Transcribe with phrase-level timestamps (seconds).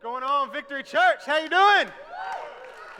[0.00, 1.24] What's going on, Victory Church?
[1.26, 1.92] How you doing?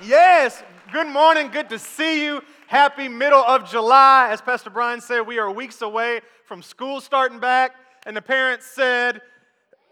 [0.02, 1.46] Yes, good morning.
[1.46, 2.42] Good to see you.
[2.66, 4.30] Happy middle of July.
[4.32, 8.66] As Pastor Brian said, we are weeks away from school starting back, and the parents
[8.66, 9.20] said,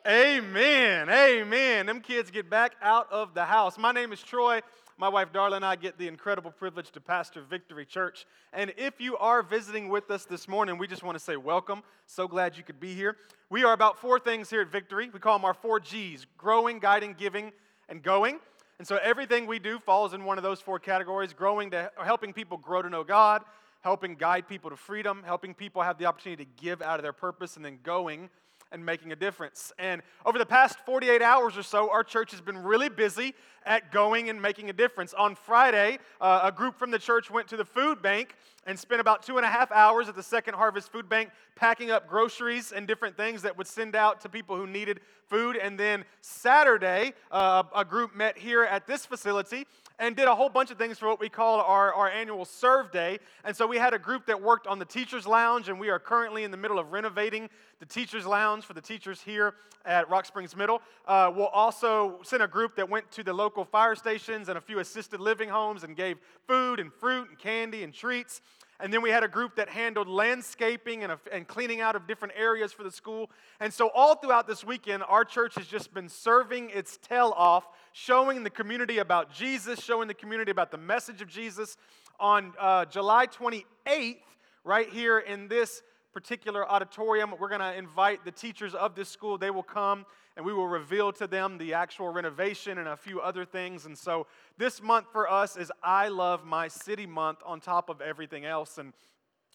[0.04, 1.08] Amen.
[1.08, 1.87] Amen.
[1.87, 3.78] Them kids get back out of the house.
[3.78, 4.60] My name is Troy.
[4.98, 8.26] My wife Darla and I get the incredible privilege to pastor Victory Church.
[8.52, 11.84] And if you are visiting with us this morning, we just want to say welcome.
[12.06, 13.16] So glad you could be here.
[13.49, 15.08] We are about four things here at Victory.
[15.08, 17.52] We call them our four G's growing, guiding, giving,
[17.88, 18.41] and going.
[18.80, 22.33] And so everything we do falls in one of those four categories growing to helping
[22.33, 23.45] people grow to know God,
[23.83, 27.12] helping guide people to freedom, helping people have the opportunity to give out of their
[27.12, 28.30] purpose, and then going
[28.73, 29.73] and making a difference.
[29.79, 33.34] And over the past 48 hours or so, our church has been really busy
[33.65, 35.12] at going and making a difference.
[35.15, 39.01] On Friday, uh, a group from the church went to the food bank and spent
[39.01, 42.73] about two and a half hours at the Second Harvest Food Bank packing up groceries
[42.73, 45.56] and different things that would send out to people who needed food.
[45.56, 49.67] And then Saturday, uh, a group met here at this facility
[49.98, 52.92] and did a whole bunch of things for what we call our, our annual serve
[52.92, 53.19] day.
[53.44, 55.98] And so we had a group that worked on the teacher's lounge, and we are
[55.98, 60.27] currently in the middle of renovating the teacher's lounge for the teachers here at Rock
[60.27, 60.83] Springs Middle.
[61.06, 64.61] Uh, we'll also send a group that went to the local fire stations and a
[64.61, 68.41] few assisted living homes and gave food and fruit and candy and treats.
[68.80, 72.34] And then we had a group that handled landscaping and, and cleaning out of different
[72.36, 73.30] areas for the school.
[73.60, 77.69] And so, all throughout this weekend, our church has just been serving its tail off,
[77.92, 81.77] showing the community about Jesus, showing the community about the message of Jesus.
[82.19, 84.16] On uh, July 28th,
[84.64, 85.82] right here in this
[86.12, 89.36] particular auditorium, we're going to invite the teachers of this school.
[89.36, 90.06] They will come
[90.37, 93.87] and we will reveal to them the actual renovation and a few other things.
[93.87, 94.27] And so
[94.59, 98.77] this month for us is I Love My City month on top of everything else.
[98.77, 98.93] And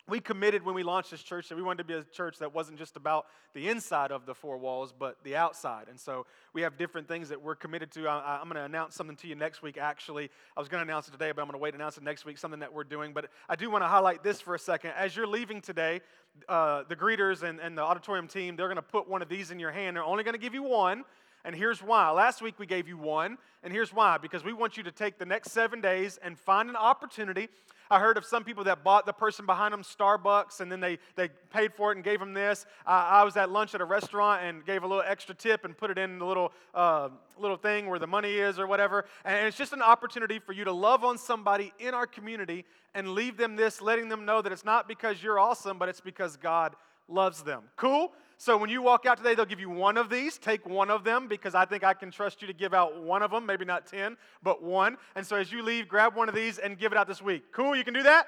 [0.07, 2.53] we committed when we launched this church that we wanted to be a church that
[2.53, 5.87] wasn't just about the inside of the four walls, but the outside.
[5.89, 8.07] And so we have different things that we're committed to.
[8.07, 10.29] I, am going to announce something to you next week, actually.
[10.55, 12.03] I was going to announce it today, but I'm going to wait and announce it
[12.03, 13.13] next week, something that we're doing.
[13.13, 14.91] But I do want to highlight this for a second.
[14.97, 16.01] As you're leaving today,
[16.49, 19.51] uh, the greeters and, and the auditorium team, they're going to put one of these
[19.51, 19.95] in your hand.
[19.95, 21.03] They're only going to give you one.
[21.43, 22.11] And here's why.
[22.11, 24.17] Last week we gave you one, and here's why.
[24.17, 27.49] Because we want you to take the next seven days and find an opportunity.
[27.91, 30.97] I heard of some people that bought the person behind them Starbucks and then they,
[31.17, 32.65] they paid for it and gave them this.
[32.87, 35.77] Uh, I was at lunch at a restaurant and gave a little extra tip and
[35.77, 39.03] put it in the little, uh, little thing where the money is or whatever.
[39.25, 42.63] And it's just an opportunity for you to love on somebody in our community
[42.95, 46.01] and leave them this, letting them know that it's not because you're awesome, but it's
[46.01, 46.77] because God
[47.09, 47.63] loves them.
[47.75, 48.13] Cool?
[48.41, 50.39] So when you walk out today, they'll give you one of these.
[50.39, 53.21] Take one of them because I think I can trust you to give out one
[53.21, 54.97] of them, maybe not 10, but one.
[55.15, 57.51] And so as you leave, grab one of these and give it out this week.
[57.51, 57.75] Cool?
[57.75, 58.25] You can do that?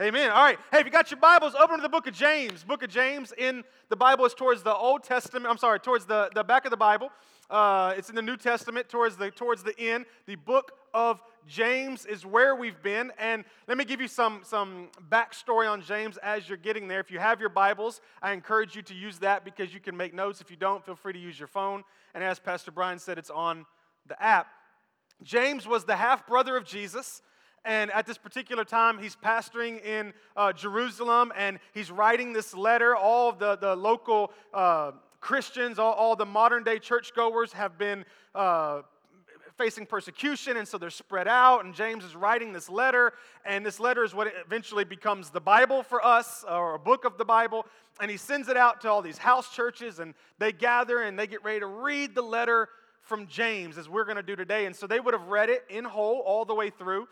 [0.00, 0.30] Amen.
[0.30, 0.60] All right.
[0.70, 2.62] Hey, if you got your Bibles, open to the book of James.
[2.62, 5.44] Book of James in the Bible is towards the Old Testament.
[5.44, 7.10] I'm sorry, towards the, the back of the Bible.
[7.50, 10.06] Uh, it's in the New Testament towards the towards the end.
[10.26, 13.10] The book of James is where we've been.
[13.18, 17.00] And let me give you some, some backstory on James as you're getting there.
[17.00, 20.14] If you have your Bibles, I encourage you to use that because you can make
[20.14, 20.40] notes.
[20.40, 21.82] If you don't, feel free to use your phone.
[22.14, 23.66] And as Pastor Brian said, it's on
[24.06, 24.46] the app.
[25.24, 27.20] James was the half brother of Jesus.
[27.64, 32.96] And at this particular time, he's pastoring in uh, Jerusalem and he's writing this letter.
[32.96, 38.04] All the, the local uh, Christians, all, all, the modern day churchgoers have been
[38.34, 38.82] uh,
[39.56, 41.64] facing persecution, and so they're spread out.
[41.64, 43.12] And James is writing this letter,
[43.44, 47.18] and this letter is what eventually becomes the Bible for us, or a book of
[47.18, 47.66] the Bible.
[48.00, 51.26] And he sends it out to all these house churches, and they gather and they
[51.26, 52.68] get ready to read the letter
[53.02, 54.66] from James, as we're going to do today.
[54.66, 57.08] And so they would have read it in whole all the way through.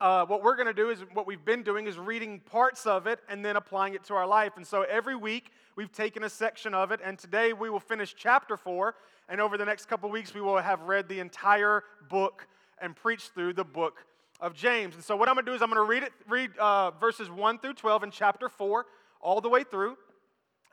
[0.00, 3.08] Uh, what we're going to do is what we've been doing is reading parts of
[3.08, 4.52] it and then applying it to our life.
[4.56, 8.14] And so every week we've taken a section of it, and today we will finish
[8.16, 8.94] chapter four.
[9.28, 12.46] And over the next couple weeks, we will have read the entire book
[12.80, 14.04] and preached through the book
[14.40, 14.94] of James.
[14.94, 16.92] And so what I'm going to do is I'm going to read it, read uh,
[16.92, 18.86] verses one through twelve in chapter four
[19.20, 19.96] all the way through,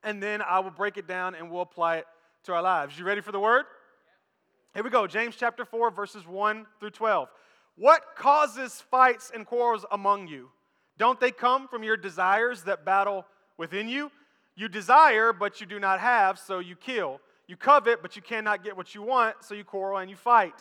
[0.03, 2.05] and then I will break it down and we'll apply it
[2.43, 2.99] to our lives.
[2.99, 3.65] You ready for the word?
[4.75, 5.07] Here we go.
[5.07, 7.29] James chapter four, verses one through twelve.
[7.77, 10.49] What causes fights and quarrels among you?
[10.97, 13.25] Don't they come from your desires that battle
[13.57, 14.11] within you?
[14.55, 17.19] You desire, but you do not have, so you kill.
[17.47, 20.55] You covet, but you cannot get what you want, so you quarrel and you fight.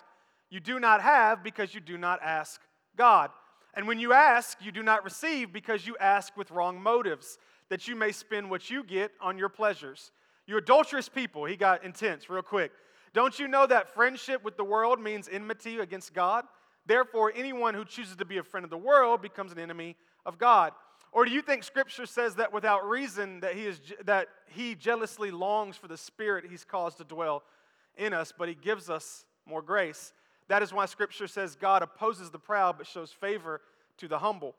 [0.51, 2.61] You do not have because you do not ask
[2.97, 3.31] God.
[3.75, 7.39] And when you ask, you do not receive because you ask with wrong motives,
[7.71, 10.11] that you may spend what you get on your pleasures.
[10.47, 12.73] You adulterous people, he got intense real quick.
[13.15, 16.45] Don't you know that friendship with the world means enmity against God?
[16.87, 19.97] Therefore, anyone who chooses to be a friend of the world becomes an enemy
[20.27, 20.73] of God.
[21.13, 25.31] Or do you think Scripture says that without reason that he, is, that he jealously
[25.31, 27.43] longs for the Spirit he's caused to dwell
[27.97, 30.13] in us, but he gives us more grace.
[30.49, 33.61] That is why Scripture says God opposes the proud but shows favor
[33.99, 34.55] to the humble.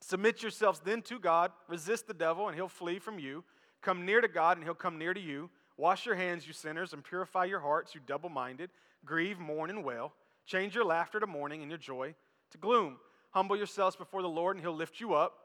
[0.00, 3.44] Submit yourselves then to God, resist the devil, and he'll flee from you.
[3.82, 5.50] Come near to God, and he'll come near to you.
[5.76, 8.70] Wash your hands, you sinners, and purify your hearts, you double minded.
[9.04, 10.12] Grieve, mourn, and wail.
[10.46, 12.14] Change your laughter to mourning and your joy
[12.50, 12.98] to gloom.
[13.30, 15.38] Humble yourselves before the Lord, and he'll lift you up.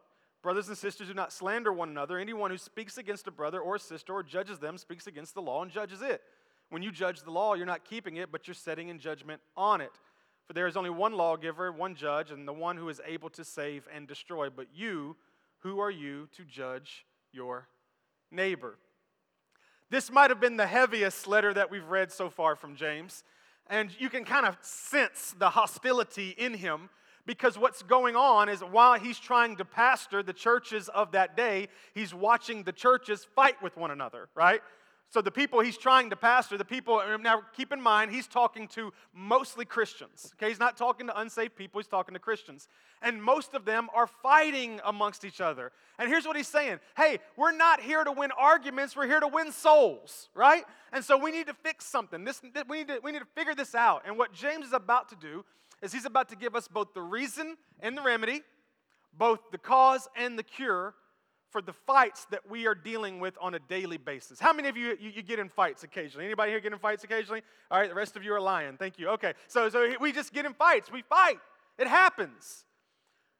[0.43, 2.19] Brothers and sisters, do not slander one another.
[2.19, 5.41] Anyone who speaks against a brother or a sister or judges them speaks against the
[5.41, 6.21] law and judges it.
[6.69, 9.81] When you judge the law, you're not keeping it, but you're setting in judgment on
[9.81, 9.91] it.
[10.45, 13.43] For there is only one lawgiver, one judge, and the one who is able to
[13.43, 14.49] save and destroy.
[14.49, 15.17] But you,
[15.59, 17.67] who are you to judge your
[18.31, 18.77] neighbor?
[19.89, 23.23] This might have been the heaviest letter that we've read so far from James.
[23.69, 26.89] And you can kind of sense the hostility in him
[27.25, 31.67] because what's going on is while he's trying to pastor the churches of that day,
[31.93, 34.61] he's watching the churches fight with one another, right?
[35.09, 38.67] So the people he's trying to pastor, the people, now keep in mind, he's talking
[38.69, 40.33] to mostly Christians.
[40.35, 42.67] Okay, he's not talking to unsaved people, he's talking to Christians.
[43.01, 45.71] And most of them are fighting amongst each other.
[45.97, 49.29] And here's what he's saying Hey, we're not here to win arguments, we're here to
[49.29, 50.65] win souls, right?
[50.91, 52.25] And so we need to fix something.
[52.25, 54.03] This, we, need to, we need to figure this out.
[54.05, 55.45] And what James is about to do
[55.81, 58.41] is he's about to give us both the reason and the remedy,
[59.17, 60.95] both the cause and the cure
[61.49, 64.39] for the fights that we are dealing with on a daily basis.
[64.39, 66.25] How many of you, you, you, get in fights occasionally?
[66.25, 67.41] Anybody here get in fights occasionally?
[67.71, 68.77] All right, the rest of you are lying.
[68.77, 69.09] Thank you.
[69.09, 70.91] Okay, so, so we just get in fights.
[70.91, 71.39] We fight.
[71.77, 72.65] It happens.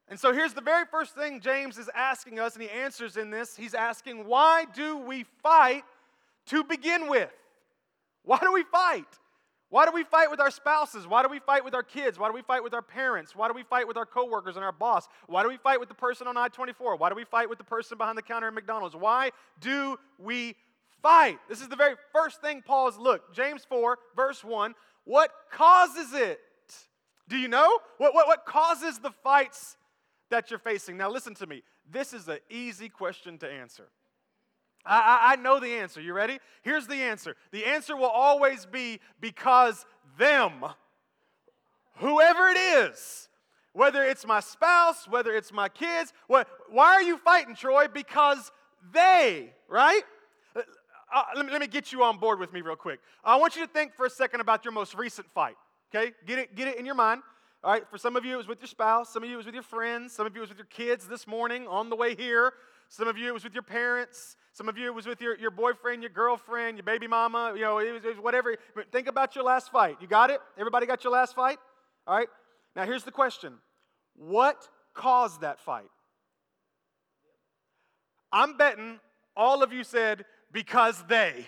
[0.09, 3.29] And so here's the very first thing James is asking us, and he answers in
[3.29, 3.57] this.
[3.57, 5.83] He's asking, why do we fight
[6.47, 7.31] to begin with?
[8.23, 9.05] Why do we fight?
[9.69, 11.05] Why do we fight with our spouses?
[11.07, 12.17] Why do we fight with our kids?
[12.17, 13.35] Why do we fight with our parents?
[13.35, 15.07] Why do we fight with our coworkers and our boss?
[15.27, 16.95] Why do we fight with the person on I 24?
[16.95, 18.95] Why do we fight with the person behind the counter at McDonald's?
[18.95, 20.55] Why do we
[21.01, 21.39] fight?
[21.49, 24.73] This is the very first thing Paul is look, James 4, verse 1.
[25.03, 26.39] What causes it?
[27.27, 27.79] Do you know?
[27.97, 29.75] What, what, what causes the fights
[30.29, 30.95] that you're facing?
[30.95, 31.63] Now, listen to me.
[31.89, 33.89] This is an easy question to answer.
[34.85, 35.99] I, I, know the answer.
[35.99, 36.39] You ready?
[36.61, 39.85] Here's the answer the answer will always be because
[40.17, 40.63] them,
[41.95, 43.27] whoever it is,
[43.73, 47.87] whether it's my spouse, whether it's my kids, what, why are you fighting, Troy?
[47.87, 48.51] Because
[48.93, 50.01] they, right?
[50.55, 50.61] Uh,
[51.13, 52.99] uh, let, me, let me get you on board with me real quick.
[53.23, 55.55] I want you to think for a second about your most recent fight.
[55.93, 56.11] Okay?
[56.25, 57.21] Get it, get it in your mind.
[57.63, 59.11] All right, for some of you, it was with your spouse.
[59.11, 60.13] Some of you, it was with your friends.
[60.13, 62.53] Some of you, it was with your kids this morning on the way here.
[62.87, 64.37] Some of you, it was with your parents.
[64.57, 67.61] Some of you, it was with your, your boyfriend, your girlfriend, your baby mama, you
[67.61, 68.55] know, it was, it was whatever.
[68.91, 69.97] Think about your last fight.
[70.01, 70.39] You got it?
[70.57, 71.59] Everybody got your last fight?
[72.07, 72.27] All right.
[72.75, 73.53] Now, here's the question
[74.15, 75.91] What caused that fight?
[78.31, 78.99] I'm betting
[79.35, 81.45] all of you said, because they,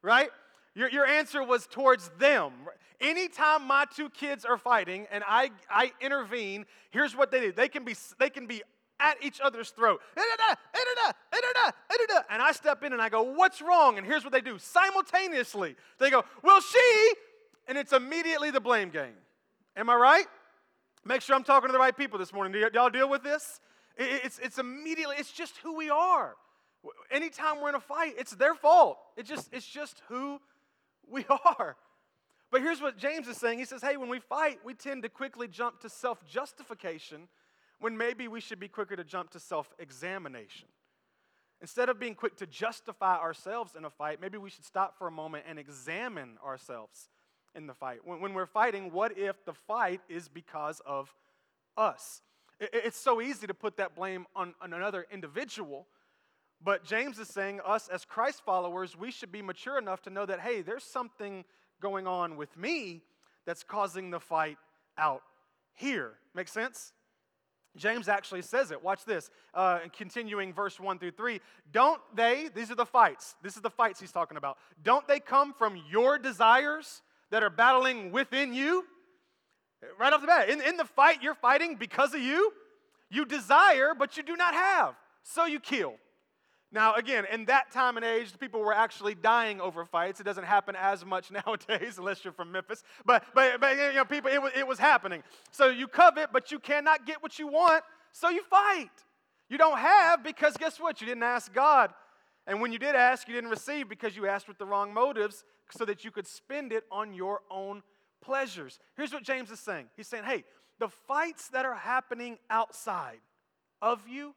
[0.00, 0.30] right?
[0.76, 2.52] Your, your answer was towards them.
[3.00, 7.50] Anytime my two kids are fighting and I, I intervene, here's what they do.
[7.50, 8.62] They can be, they can be
[9.02, 10.00] at each other's throat.
[12.30, 13.98] And I step in and I go, What's wrong?
[13.98, 15.76] And here's what they do simultaneously.
[15.98, 17.12] They go, Well, she,
[17.68, 19.14] and it's immediately the blame game.
[19.76, 20.26] Am I right?
[21.04, 22.52] Make sure I'm talking to the right people this morning.
[22.52, 23.60] Do y'all deal with this?
[23.96, 26.36] It's, it's immediately, it's just who we are.
[27.10, 28.98] Anytime we're in a fight, it's their fault.
[29.16, 30.40] It just, it's just who
[31.08, 31.24] we
[31.58, 31.76] are.
[32.50, 33.58] But here's what James is saying.
[33.58, 37.28] He says, hey, when we fight, we tend to quickly jump to self justification
[37.82, 40.68] when maybe we should be quicker to jump to self examination.
[41.60, 45.08] Instead of being quick to justify ourselves in a fight, maybe we should stop for
[45.08, 47.08] a moment and examine ourselves
[47.54, 47.98] in the fight.
[48.04, 51.12] When, when we're fighting, what if the fight is because of
[51.76, 52.22] us?
[52.60, 55.86] It, it's so easy to put that blame on, on another individual.
[56.64, 60.24] But James is saying, us as Christ followers, we should be mature enough to know
[60.24, 61.44] that, hey, there's something
[61.80, 63.02] going on with me
[63.44, 64.58] that's causing the fight
[64.96, 65.22] out
[65.74, 66.12] here.
[66.34, 66.92] Make sense?
[67.76, 68.82] James actually says it.
[68.82, 69.30] Watch this.
[69.54, 71.40] Uh, continuing verse 1 through 3.
[71.72, 74.58] Don't they, these are the fights, this is the fights he's talking about.
[74.82, 78.84] Don't they come from your desires that are battling within you?
[79.98, 80.48] Right off the bat.
[80.48, 82.52] In, in the fight you're fighting because of you,
[83.10, 84.94] you desire, but you do not have.
[85.22, 85.94] So you kill.
[86.72, 90.20] Now, again, in that time and age, people were actually dying over fights.
[90.20, 92.82] It doesn't happen as much nowadays, unless you're from Memphis.
[93.04, 95.22] But, but, but you know, people, it was, it was happening.
[95.50, 98.90] So you covet, but you cannot get what you want, so you fight.
[99.50, 101.00] You don't have because guess what?
[101.02, 101.92] You didn't ask God.
[102.46, 105.44] And when you did ask, you didn't receive because you asked with the wrong motives
[105.70, 107.82] so that you could spend it on your own
[108.22, 108.80] pleasures.
[108.96, 110.44] Here's what James is saying He's saying, hey,
[110.78, 113.20] the fights that are happening outside
[113.82, 114.34] of you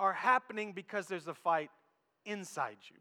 [0.00, 1.70] are happening because there's a fight
[2.24, 2.96] inside you.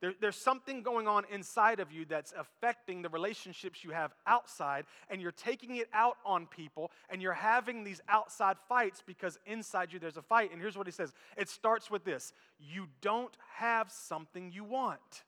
[0.00, 4.84] There, there's something going on inside of you that's affecting the relationships you have outside,
[5.08, 9.92] and you're taking it out on people, and you're having these outside fights because inside
[9.92, 10.52] you there's a fight.
[10.52, 15.24] And here's what he says it starts with this you don't have something you want.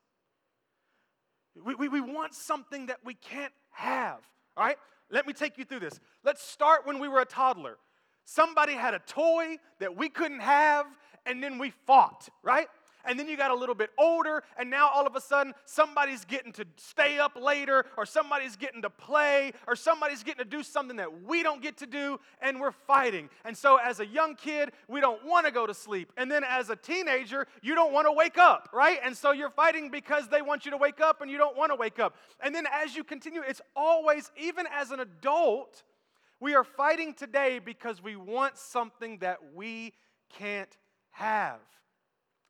[1.64, 4.20] We, we, we want something that we can't have.
[4.56, 4.76] All right?
[5.10, 5.98] Let me take you through this.
[6.22, 7.78] Let's start when we were a toddler.
[8.30, 10.84] Somebody had a toy that we couldn't have,
[11.24, 12.68] and then we fought, right?
[13.04, 16.26] and then you got a little bit older, and now all of a sudden somebody's
[16.26, 20.62] getting to stay up later, or somebody's getting to play, or somebody's getting to do
[20.62, 23.30] something that we don't get to do, and we're fighting.
[23.46, 26.12] And so, as a young kid, we don't want to go to sleep.
[26.18, 28.98] And then, as a teenager, you don't want to wake up, right?
[29.02, 31.72] And so, you're fighting because they want you to wake up, and you don't want
[31.72, 32.14] to wake up.
[32.40, 35.82] And then, as you continue, it's always, even as an adult,
[36.40, 39.94] we are fighting today because we want something that we
[40.30, 40.76] can't
[41.10, 41.60] have.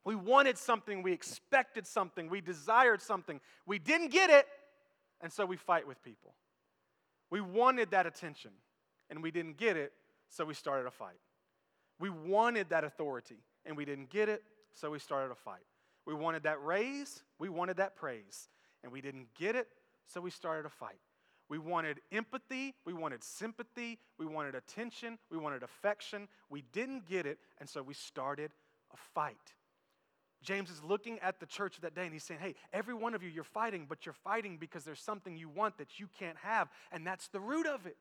[0.04, 3.40] We wanted something, we expected something, we desired something.
[3.66, 4.47] We didn't get it,
[5.21, 6.35] and so we fight with people.
[7.30, 8.52] We wanted that attention,
[9.11, 9.92] and we didn't get it,
[10.30, 11.21] so we started a fight.
[12.00, 14.42] We wanted that authority, and we didn't get it,
[14.73, 15.66] so we started a fight.
[16.07, 18.49] We wanted that raise, we wanted that praise,
[18.83, 19.68] and we didn't get it,
[20.07, 21.00] so we started a fight.
[21.49, 26.28] We wanted empathy, we wanted sympathy, we wanted attention, we wanted affection.
[26.50, 28.50] We didn't get it, and so we started
[28.93, 29.37] a fight.
[30.43, 33.23] James is looking at the church that day and he's saying, Hey, every one of
[33.23, 36.69] you, you're fighting, but you're fighting because there's something you want that you can't have,
[36.93, 37.97] and that's the root of it.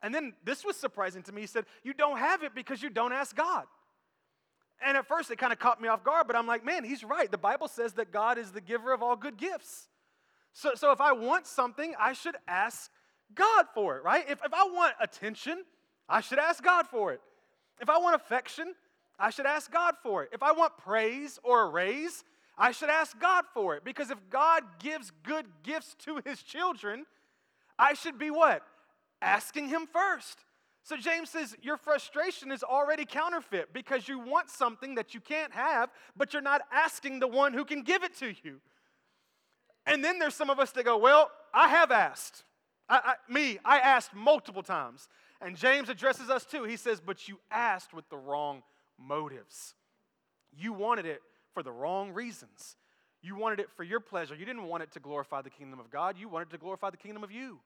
[0.00, 1.42] And then this was surprising to me.
[1.42, 3.66] He said, You don't have it because you don't ask God.
[4.84, 7.04] And at first it kind of caught me off guard, but I'm like, Man, he's
[7.04, 7.30] right.
[7.30, 9.88] The Bible says that God is the giver of all good gifts.
[10.52, 12.90] So, so if I want something, I should ask
[13.34, 14.24] God for it, right?
[14.28, 15.64] If, if I want attention,
[16.08, 17.20] I should ask God for it.
[17.80, 18.74] If I want affection,
[19.18, 20.30] I should ask God for it.
[20.32, 22.24] If I want praise or a raise,
[22.58, 23.84] I should ask God for it.
[23.84, 27.06] Because if God gives good gifts to his children,
[27.78, 28.62] I should be what?
[29.20, 30.44] Asking him first.
[30.84, 35.52] So James says, Your frustration is already counterfeit because you want something that you can't
[35.52, 38.60] have, but you're not asking the one who can give it to you.
[39.86, 42.44] And then there's some of us that go, Well, I have asked.
[42.88, 45.08] I, I, me, I asked multiple times.
[45.40, 46.64] And James addresses us too.
[46.64, 48.62] He says, But you asked with the wrong
[48.98, 49.74] motives.
[50.56, 51.20] You wanted it
[51.54, 52.76] for the wrong reasons.
[53.22, 54.34] You wanted it for your pleasure.
[54.34, 56.16] You didn't want it to glorify the kingdom of God.
[56.18, 57.60] You wanted to glorify the kingdom of you.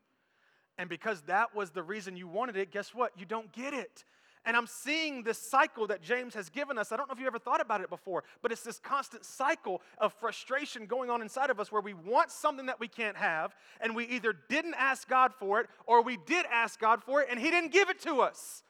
[0.78, 3.12] And because that was the reason you wanted it, guess what?
[3.18, 4.04] You don't get it.
[4.46, 6.92] And I'm seeing this cycle that James has given us.
[6.92, 9.82] I don't know if you ever thought about it before, but it's this constant cycle
[9.98, 13.56] of frustration going on inside of us where we want something that we can't have,
[13.80, 17.28] and we either didn't ask God for it or we did ask God for it
[17.28, 18.62] and He didn't give it to us.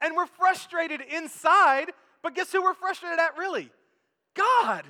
[0.00, 3.70] And we're frustrated inside, but guess who we're frustrated at really?
[4.34, 4.84] God.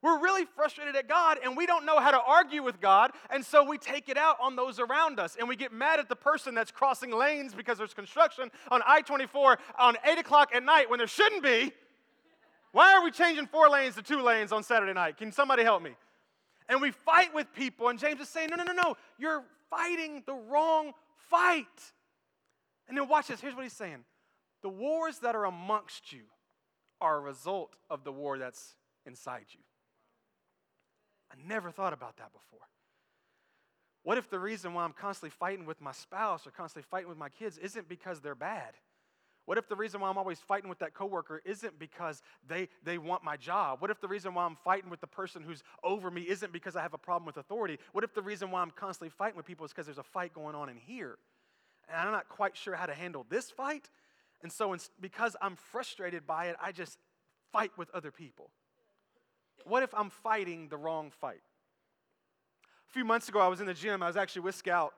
[0.00, 3.44] We're really frustrated at God and we don't know how to argue with God, and
[3.44, 5.36] so we take it out on those around us.
[5.38, 9.00] And we get mad at the person that's crossing lanes because there's construction on I
[9.00, 11.72] 24 on 8 o'clock at night when there shouldn't be.
[12.72, 15.16] Why are we changing four lanes to two lanes on Saturday night?
[15.16, 15.96] Can somebody help me?
[16.68, 20.22] And we fight with people, and James is saying, No, no, no, no, you're fighting
[20.26, 20.92] the wrong
[21.30, 21.66] fight.
[22.88, 23.40] And then watch this.
[23.40, 24.04] Here's what he's saying
[24.62, 26.22] the wars that are amongst you
[27.00, 28.74] are a result of the war that's
[29.06, 29.60] inside you.
[31.30, 32.60] I never thought about that before.
[34.02, 37.18] What if the reason why I'm constantly fighting with my spouse or constantly fighting with
[37.18, 38.74] my kids isn't because they're bad?
[39.44, 42.98] What if the reason why I'm always fighting with that coworker isn't because they, they
[42.98, 43.80] want my job?
[43.80, 46.76] What if the reason why I'm fighting with the person who's over me isn't because
[46.76, 47.78] I have a problem with authority?
[47.92, 50.34] What if the reason why I'm constantly fighting with people is because there's a fight
[50.34, 51.18] going on in here?
[51.88, 53.88] And I'm not quite sure how to handle this fight,
[54.42, 56.98] and so, because I'm frustrated by it, I just
[57.52, 58.50] fight with other people.
[59.64, 61.42] What if I'm fighting the wrong fight?
[62.88, 64.02] A few months ago, I was in the gym.
[64.02, 64.94] I was actually with Scout.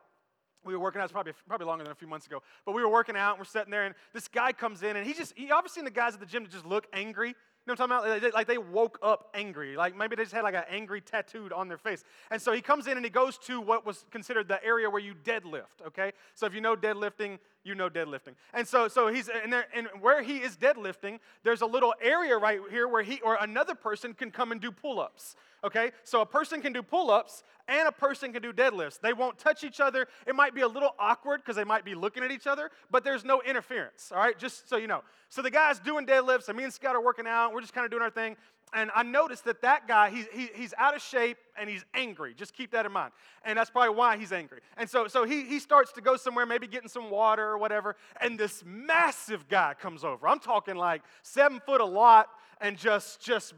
[0.65, 2.91] We were working out, probably, probably longer than a few months ago, but we were
[2.91, 5.51] working out and we're sitting there, and this guy comes in, and he just, he
[5.51, 7.29] obviously seen the guys at the gym that just look angry.
[7.29, 7.35] You
[7.67, 8.35] know what I'm talking about?
[8.35, 9.77] Like they woke up angry.
[9.77, 12.05] Like maybe they just had like an angry tattooed on their face.
[12.31, 15.01] And so he comes in and he goes to what was considered the area where
[15.01, 16.13] you deadlift, okay?
[16.35, 18.35] So if you know deadlifting, you know deadlifting.
[18.55, 22.37] And so, so he's in there, and where he is deadlifting, there's a little area
[22.37, 25.37] right here where he or another person can come and do pull-ups.
[25.63, 25.93] Okay?
[26.05, 28.99] So a person can do pull-ups and a person can do deadlifts.
[29.01, 30.09] They won't touch each other.
[30.27, 33.05] It might be a little awkward because they might be looking at each other, but
[33.05, 34.11] there's no interference.
[34.11, 35.03] All right, just so you know.
[35.29, 37.53] So the guy's doing deadlifts, and me and Scott are working out.
[37.53, 38.37] We're just kind of doing our thing
[38.73, 42.35] and I noticed that that guy, he, he, he's out of shape and he's angry.
[42.35, 43.13] Just keep that in mind.
[43.45, 44.61] And that's probably why he's angry.
[44.77, 47.97] And so, so he, he starts to go somewhere, maybe getting some water or whatever,
[48.21, 50.29] and this massive guy comes over.
[50.29, 52.29] I'm talking like seven foot a lot
[52.61, 53.55] and just, just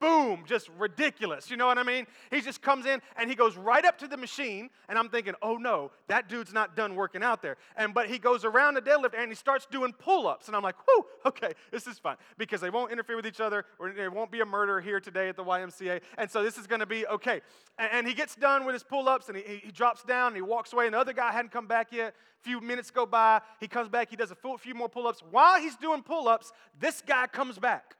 [0.00, 1.50] boom, just ridiculous.
[1.50, 2.06] You know what I mean?
[2.30, 5.34] He just comes in and he goes right up to the machine, and I'm thinking,
[5.42, 7.56] oh no, that dude's not done working out there.
[7.76, 10.76] And but he goes around the deadlift and he starts doing pull-ups, and I'm like,
[10.86, 14.30] whoo, okay, this is fun because they won't interfere with each other, or there won't
[14.30, 17.06] be a murder here today at the YMCA, and so this is going to be
[17.06, 17.40] okay.
[17.78, 20.42] And, and, he gets done with his pull-ups, and he, he drops down and he
[20.42, 22.14] walks away, and the other guy hadn't come back yet.
[22.40, 25.22] A few minutes go by, he comes back, he does a few more pull-ups.
[25.30, 27.97] While he's doing pull-ups, this guy comes back.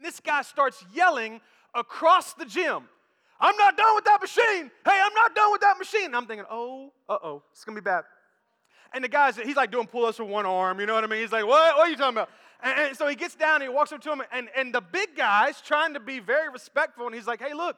[0.00, 1.40] This guy starts yelling
[1.74, 2.84] across the gym.
[3.38, 4.70] I'm not done with that machine.
[4.84, 6.06] Hey, I'm not done with that machine.
[6.06, 8.04] And I'm thinking, oh, uh oh, it's gonna be bad.
[8.94, 11.06] And the guy's, he's like doing pull ups with one arm, you know what I
[11.06, 11.20] mean?
[11.20, 12.30] He's like, what, what are you talking about?
[12.62, 14.80] And, and so he gets down and he walks up to him, and, and the
[14.80, 17.76] big guy's trying to be very respectful, and he's like, hey, look,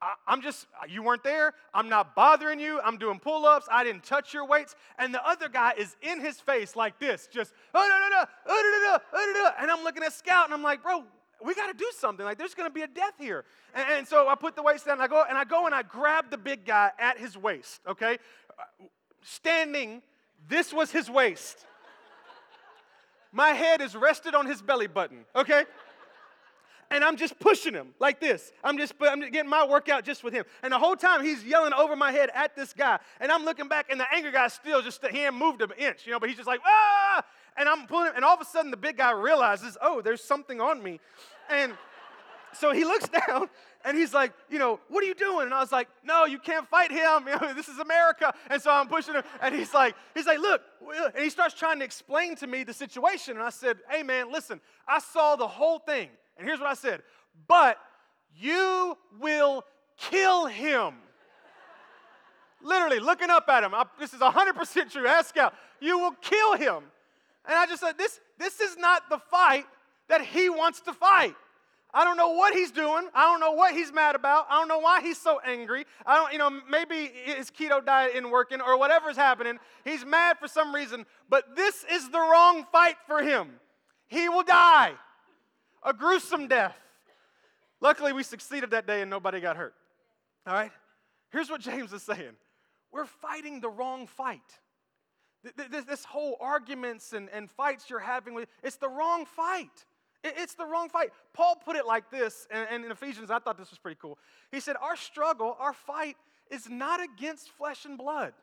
[0.00, 1.54] I, I'm just, you weren't there.
[1.74, 2.80] I'm not bothering you.
[2.80, 3.66] I'm doing pull ups.
[3.70, 4.74] I didn't touch your weights.
[4.98, 8.24] And the other guy is in his face like this, just, oh, no, no, no,
[8.46, 9.50] oh, no, no, oh, no, no.
[9.60, 11.04] And I'm looking at Scout and I'm like, bro,
[11.44, 12.24] we got to do something.
[12.24, 13.44] Like there's going to be a death here.
[13.74, 15.74] And, and, so I put the waist down and I go and I go and
[15.74, 18.18] I grab the big guy at his waist, okay?
[19.22, 20.02] Standing,
[20.48, 21.66] this was his waist.
[23.32, 25.64] My head is rested on his belly button, okay?
[26.90, 28.52] and I'm just pushing him like this.
[28.64, 30.44] I'm just I'm getting my workout just with him.
[30.62, 32.98] And the whole time he's yelling over my head at this guy.
[33.20, 36.06] And I'm looking back, and the anger guy still just he ain't moved an inch,
[36.06, 36.18] you know.
[36.18, 36.99] But he's just like ah,
[37.56, 40.22] and I'm pulling him, and all of a sudden the big guy realizes, oh, there's
[40.22, 41.00] something on me,
[41.48, 41.72] and
[42.52, 43.48] so he looks down
[43.84, 45.46] and he's like, you know, what are you doing?
[45.46, 47.26] And I was like, no, you can't fight him.
[47.30, 48.34] You know, this is America.
[48.48, 49.22] And so I'm pushing him.
[49.40, 50.62] And he's like, he's like, look.
[51.14, 53.36] And he starts trying to explain to me the situation.
[53.36, 56.08] And I said, hey man, listen, I saw the whole thing.
[56.36, 57.02] And here's what I said,
[57.46, 57.78] but
[58.36, 59.64] you will
[59.96, 60.94] kill him.
[62.62, 63.74] Literally looking up at him.
[63.74, 65.06] I, this is 100% true.
[65.06, 65.54] Ask out.
[65.80, 66.84] You will kill him.
[67.46, 69.66] And I just said, this, this is not the fight
[70.08, 71.34] that he wants to fight.
[71.92, 73.08] I don't know what he's doing.
[73.14, 74.46] I don't know what he's mad about.
[74.48, 75.84] I don't know why he's so angry.
[76.06, 79.58] I don't, you know, maybe his keto diet isn't working or whatever's happening.
[79.84, 83.48] He's mad for some reason, but this is the wrong fight for him.
[84.06, 84.92] He will die
[85.82, 86.76] a gruesome death.
[87.80, 89.74] Luckily, we succeeded that day and nobody got hurt.
[90.46, 90.70] All right?
[91.30, 92.36] Here's what James is saying
[92.92, 94.40] we're fighting the wrong fight.
[95.42, 99.86] This whole arguments and, and fights you're having with, it's the wrong fight.
[100.22, 101.10] It's the wrong fight.
[101.32, 104.18] Paul put it like this, and in Ephesians, I thought this was pretty cool.
[104.52, 106.16] He said, Our struggle, our fight,
[106.50, 108.34] is not against flesh and blood.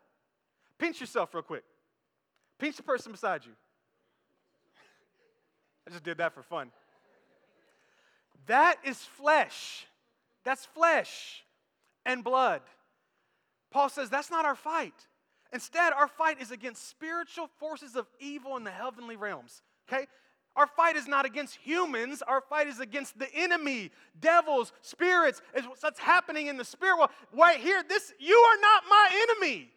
[0.79, 1.63] Pinch yourself real quick.
[2.57, 3.51] Pinch the person beside you.
[5.87, 6.71] I just did that for fun.
[8.47, 9.85] That is flesh.
[10.43, 11.43] That's flesh
[12.05, 12.61] and blood.
[13.69, 14.95] Paul says that's not our fight.
[15.53, 19.61] Instead, our fight is against spiritual forces of evil in the heavenly realms.
[19.87, 20.07] Okay?
[20.55, 22.23] Our fight is not against humans.
[22.27, 25.41] Our fight is against the enemy, devils, spirits.
[25.53, 27.11] It's what's happening in the spirit world.
[27.31, 29.69] Right here, this you are not my enemy.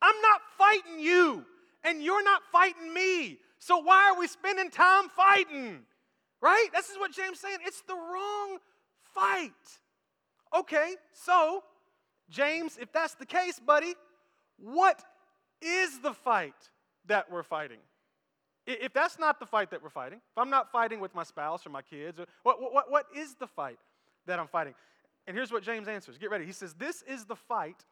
[0.00, 1.44] I'm not fighting you,
[1.84, 3.38] and you're not fighting me.
[3.58, 5.80] So why are we spending time fighting?
[6.40, 6.68] Right?
[6.72, 7.58] This is what James saying.
[7.66, 8.56] It's the wrong
[9.14, 9.52] fight.
[10.56, 11.62] Okay, so
[12.30, 13.94] James, if that's the case, buddy,
[14.62, 15.02] what
[15.60, 16.54] is the fight
[17.06, 17.78] that we're fighting?
[18.66, 21.66] If that's not the fight that we're fighting, if I'm not fighting with my spouse
[21.66, 23.78] or my kids, what, what, what is the fight
[24.26, 24.74] that I'm fighting?
[25.26, 26.18] And here's what James answers.
[26.18, 26.44] Get ready.
[26.44, 27.84] He says, This is the fight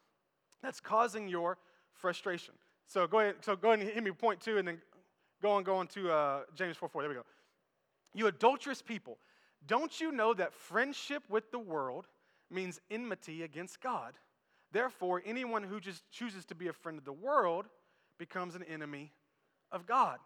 [0.62, 1.58] that's causing your
[1.92, 2.54] frustration.
[2.86, 4.78] So go ahead, so go ahead and hit me point two and then
[5.42, 7.02] go on, go on to uh, James 4 4.
[7.02, 7.24] There we go.
[8.14, 9.18] You adulterous people,
[9.66, 12.06] don't you know that friendship with the world
[12.50, 14.14] means enmity against God?
[14.72, 17.66] Therefore, anyone who just chooses to be a friend of the world
[18.18, 19.12] becomes an enemy
[19.72, 20.18] of God.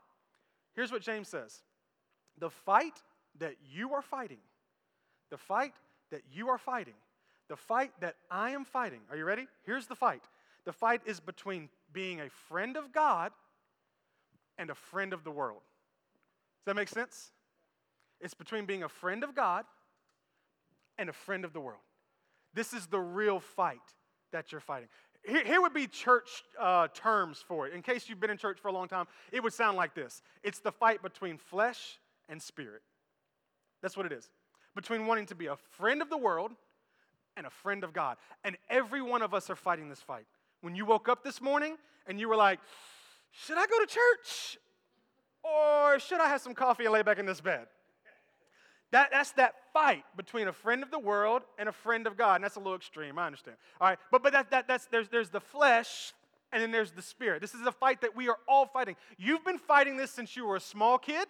[0.75, 1.63] Here's what James says
[2.39, 3.03] The fight
[3.39, 4.41] that you are fighting,
[5.31, 5.75] the fight
[6.11, 6.95] that you are fighting,
[7.49, 9.47] the fight that I am fighting, are you ready?
[9.65, 10.23] Here's the fight.
[10.65, 13.33] The fight is between being a friend of God
[14.59, 15.63] and a friend of the world.
[16.61, 17.33] Does that make sense?
[18.21, 19.65] It's between being a friend of God
[20.97, 21.81] and a friend of the world.
[22.55, 23.81] This is the real fight
[24.33, 24.89] that you're fighting.
[25.25, 27.75] Here, here would be church uh, terms for it.
[27.75, 30.23] In case you've been in church for a long time, it would sound like this
[30.43, 32.83] it's the fight between flesh and spirit.
[33.83, 34.31] That's what it is.
[34.75, 36.53] Between wanting to be a friend of the world
[37.37, 38.17] and a friend of God.
[38.45, 40.25] And every one of us are fighting this fight.
[40.61, 42.61] When you woke up this morning and you were like,
[43.33, 44.59] should I go to church?
[45.43, 47.67] Or should I have some coffee and lay back in this bed?
[48.93, 52.37] That, that's that fight between a friend of the world and a friend of God.
[52.37, 53.57] And that's a little extreme, I understand.
[53.81, 56.13] All right, but, but that, that, that's, there's, there's the flesh
[56.53, 57.41] and then there's the spirit.
[57.41, 58.97] This is a fight that we are all fighting.
[59.17, 61.27] You've been fighting this since you were a small kid.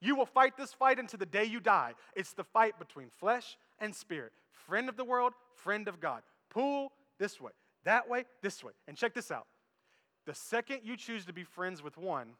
[0.00, 1.94] You will fight this fight until the day you die.
[2.14, 4.32] It's the fight between flesh and spirit.
[4.52, 6.22] Friend of the world, friend of God.
[6.50, 7.52] Pull this way,
[7.84, 8.72] that way, this way.
[8.86, 9.46] And check this out.
[10.26, 12.34] The second you choose to be friends with one,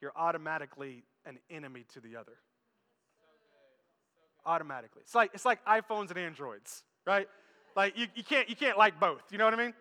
[0.00, 2.38] you're automatically an enemy to the other.
[4.46, 5.02] Automatically.
[5.02, 7.28] It's like, it's like iPhones and Androids, right?
[7.74, 9.22] Like you, you, can't, you can't like both.
[9.30, 9.74] You know what I mean?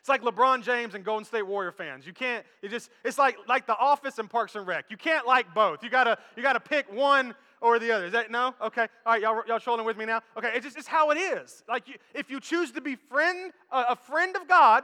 [0.00, 2.04] It's like LeBron James and Golden State Warrior fans.
[2.06, 4.86] You can't, it just, it's like, like The Office and Parks and Rec.
[4.90, 5.84] You can't like both.
[5.84, 8.06] You gotta, you gotta pick one or the other.
[8.06, 8.54] Is that, no?
[8.60, 8.88] Okay.
[9.06, 10.20] All right, y'all, y'all trolling with me now?
[10.36, 11.62] Okay, it's just, it's how it is.
[11.68, 14.82] Like, you, if you choose to be friend, uh, a friend of God,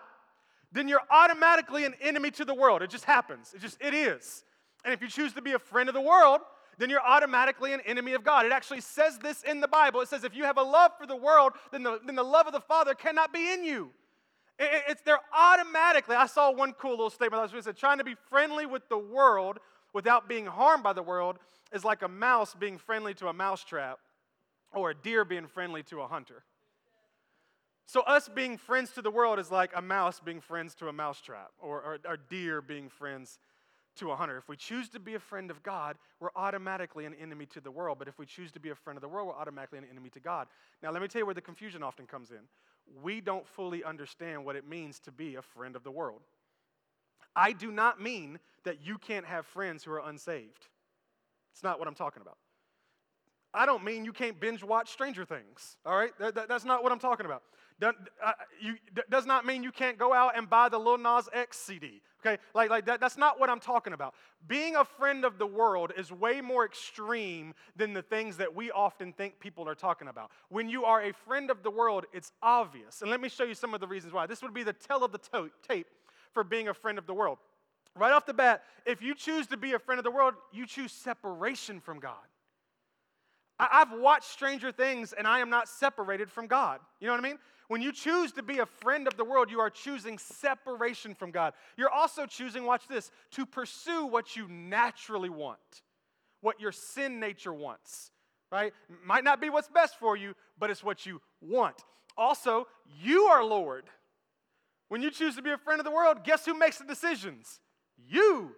[0.71, 2.83] then you're automatically an enemy to the world.
[2.83, 3.55] It just happens.
[3.55, 4.45] It just, it is.
[4.85, 6.43] And if you choose to be a friend of the world,
[6.79, 8.47] then you're automatically an enemy of God.
[8.47, 10.01] It actually says this in the Bible.
[10.01, 12.47] It says, if you have a love for the world, then the, then the love
[12.47, 13.91] of the Father cannot be in you.
[14.59, 16.17] It, it's they're automatically.
[16.17, 17.61] I saw one cool little statement last week.
[17.61, 19.59] It said, trying to be friendly with the world
[19.93, 21.39] without being harmed by the world
[21.73, 23.99] is like a mouse being friendly to a mousetrap
[24.73, 26.45] or a deer being friendly to a hunter.
[27.87, 30.93] So, us being friends to the world is like a mouse being friends to a
[30.93, 33.39] mousetrap or, or, or deer being friends
[33.99, 34.37] to a hunter.
[34.37, 37.71] If we choose to be a friend of God, we're automatically an enemy to the
[37.71, 37.99] world.
[37.99, 40.11] But if we choose to be a friend of the world, we're automatically an enemy
[40.11, 40.49] to God.
[40.83, 42.41] Now, let me tell you where the confusion often comes in.
[43.03, 46.23] We don't fully understand what it means to be a friend of the world.
[47.37, 50.67] I do not mean that you can't have friends who are unsaved.
[51.53, 52.39] It's not what I'm talking about.
[53.55, 56.13] I don't mean you can't binge watch Stranger Things, all right?
[56.19, 57.43] That, that, that's not what I'm talking about.
[57.81, 57.93] Uh,
[59.09, 62.41] does not mean you can't go out and buy the Lil Nas X CD, okay?
[62.53, 64.15] Like, like that, that's not what I'm talking about.
[64.49, 68.73] Being a friend of the world is way more extreme than the things that we
[68.73, 70.33] often think people are talking about.
[70.49, 73.01] When you are a friend of the world, it's obvious.
[73.03, 74.27] And let me show you some of the reasons why.
[74.27, 75.87] This would be the tell of the to- tape
[76.33, 77.39] for being a friend of the world.
[77.95, 80.67] Right off the bat, if you choose to be a friend of the world, you
[80.67, 82.17] choose separation from God.
[83.59, 86.81] I've watched Stranger Things and I am not separated from God.
[87.01, 87.39] You know what I mean?
[87.69, 91.31] When you choose to be a friend of the world, you are choosing separation from
[91.31, 91.53] God.
[91.77, 95.59] You're also choosing, watch this, to pursue what you naturally want,
[96.41, 98.11] what your sin nature wants,
[98.51, 98.73] right?
[99.05, 101.85] Might not be what's best for you, but it's what you want.
[102.17, 102.67] Also,
[103.03, 103.85] you are Lord.
[104.89, 107.61] When you choose to be a friend of the world, guess who makes the decisions?
[108.09, 108.53] You.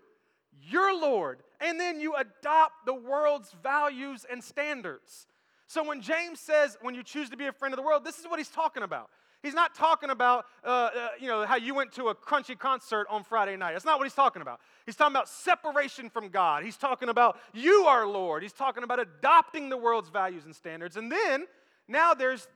[0.58, 1.42] You're Lord.
[1.60, 5.26] And then you adopt the world's values and standards.
[5.66, 8.18] So when James says, when you choose to be a friend of the world, this
[8.18, 9.10] is what he's talking about.
[9.42, 13.06] He's not talking about, uh, uh, you know, how you went to a crunchy concert
[13.08, 13.72] on Friday night.
[13.72, 14.60] That's not what he's talking about.
[14.84, 16.62] He's talking about separation from God.
[16.62, 18.42] He's talking about you are Lord.
[18.42, 20.96] He's talking about adopting the world's values and standards.
[20.96, 21.46] And then
[21.88, 22.48] now there's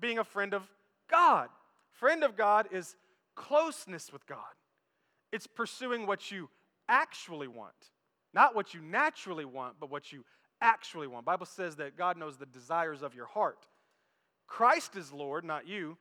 [0.00, 0.68] being a friend of
[1.08, 1.48] God.
[1.92, 2.96] Friend of God is
[3.36, 4.38] closeness with God.
[5.30, 6.48] It's pursuing what you
[6.92, 7.90] actually want,
[8.34, 10.24] not what you naturally want, but what you
[10.60, 11.24] actually want.
[11.24, 13.66] Bible says that God knows the desires of your heart.
[14.46, 15.96] Christ is Lord, not you,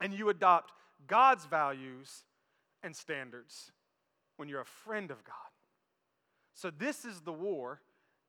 [0.00, 0.72] and you adopt
[1.08, 2.24] God's values
[2.82, 3.72] and standards
[4.36, 5.34] when you're a friend of God.
[6.54, 7.80] So this is the war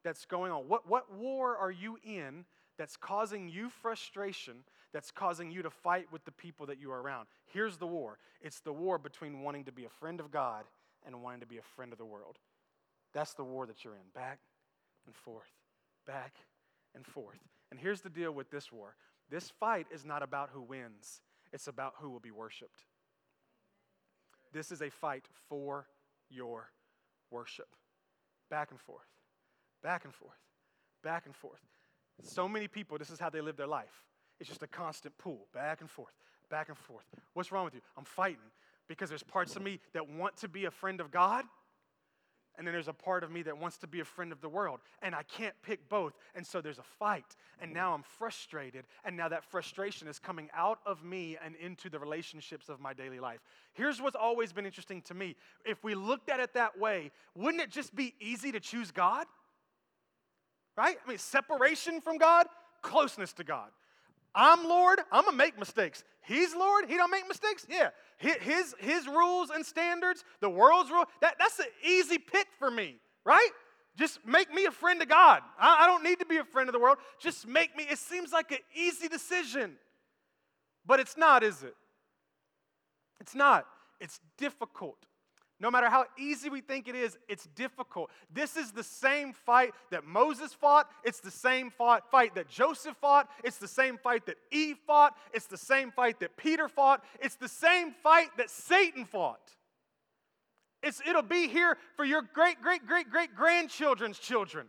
[0.03, 0.67] that's going on.
[0.67, 2.45] What, what war are you in
[2.77, 4.55] that's causing you frustration,
[4.93, 7.27] that's causing you to fight with the people that you are around?
[7.45, 10.65] Here's the war it's the war between wanting to be a friend of God
[11.07, 12.37] and wanting to be a friend of the world.
[13.13, 14.11] That's the war that you're in.
[14.13, 14.39] Back
[15.07, 15.49] and forth,
[16.05, 16.35] back
[16.93, 17.39] and forth.
[17.71, 18.95] And here's the deal with this war
[19.29, 22.83] this fight is not about who wins, it's about who will be worshiped.
[24.53, 25.87] This is a fight for
[26.29, 26.71] your
[27.31, 27.67] worship.
[28.49, 29.07] Back and forth,
[29.83, 30.39] back and forth,
[31.03, 31.59] back and forth.
[32.23, 34.03] So many people, this is how they live their life.
[34.39, 36.13] It's just a constant pull, back and forth,
[36.49, 37.05] back and forth.
[37.33, 37.81] What's wrong with you?
[37.97, 38.51] I'm fighting
[38.87, 41.45] because there's parts of me that want to be a friend of God
[42.57, 44.49] and then there's a part of me that wants to be a friend of the
[44.49, 46.13] world, and I can't pick both.
[46.33, 50.49] And so there's a fight, and now I'm frustrated, and now that frustration is coming
[50.55, 53.41] out of me and into the relationships of my daily life.
[53.73, 57.61] Here's what's always been interesting to me if we looked at it that way, wouldn't
[57.61, 59.27] it just be easy to choose God?
[60.75, 60.97] Right?
[61.03, 62.47] I mean, separation from God,
[62.81, 63.69] closeness to God.
[64.37, 66.03] I'm Lord, I'm gonna make mistakes.
[66.21, 67.65] He's Lord, he don't make mistakes?
[67.67, 67.89] Yeah.
[68.19, 72.97] His, his rules and standards, the world's rule, that, that's an easy pick for me,
[73.25, 73.49] right?
[73.97, 75.41] Just make me a friend of God.
[75.59, 76.97] I, I don't need to be a friend of the world.
[77.19, 79.73] Just make me, it seems like an easy decision.
[80.85, 81.75] But it's not, is it?
[83.19, 83.65] It's not.
[83.99, 84.97] It's difficult.
[85.59, 88.11] No matter how easy we think it is, it's difficult.
[88.31, 90.87] This is the same fight that Moses fought.
[91.03, 93.27] It's the same fight that Joseph fought.
[93.43, 95.15] It's the same fight that Eve fought.
[95.33, 97.03] It's the same fight that Peter fought.
[97.19, 99.51] It's the same fight that Satan fought.
[100.83, 104.67] It's, it'll be here for your great, great, great, great grandchildren's children.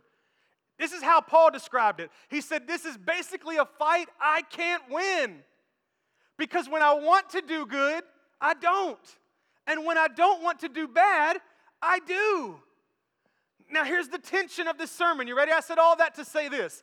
[0.79, 2.09] This is how Paul described it.
[2.29, 5.43] He said, This is basically a fight I can't win.
[6.37, 8.03] Because when I want to do good,
[8.41, 8.97] I don't.
[9.69, 11.37] And when I don't want to do bad,
[11.79, 12.59] I do.
[13.71, 15.27] Now, here's the tension of this sermon.
[15.27, 15.51] You ready?
[15.51, 16.81] I said all that to say this.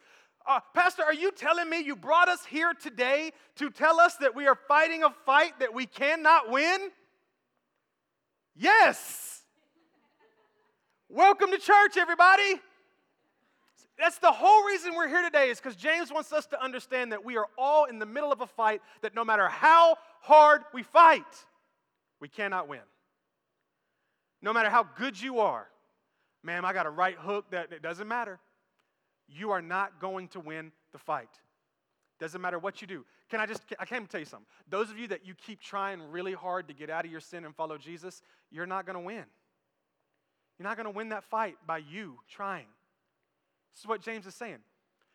[0.49, 4.37] Uh, Pastor, are you telling me you brought us here today to tell us that
[4.37, 6.92] we are fighting a fight that we cannot win?
[8.55, 9.42] Yes.
[11.09, 12.61] Welcome to church, everybody.
[13.99, 17.25] That's the whole reason we're here today, is because James wants us to understand that
[17.25, 20.85] we are all in the middle of a fight that no matter how hard we
[20.85, 21.25] fight,
[22.20, 22.81] we cannot win.
[24.42, 25.66] No matter how good you are,
[26.42, 28.38] ma'am, I got a right hook that it doesn't matter.
[29.29, 31.31] You are not going to win the fight.
[32.18, 33.05] Doesn't matter what you do.
[33.29, 34.46] Can I just, I can't tell you something.
[34.70, 37.44] Those of you that you keep trying really hard to get out of your sin
[37.44, 39.24] and follow Jesus, you're not going to win.
[40.59, 42.66] You're not going to win that fight by you trying.
[43.74, 44.59] This is what James is saying.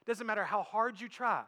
[0.05, 1.43] Doesn't matter how hard you try,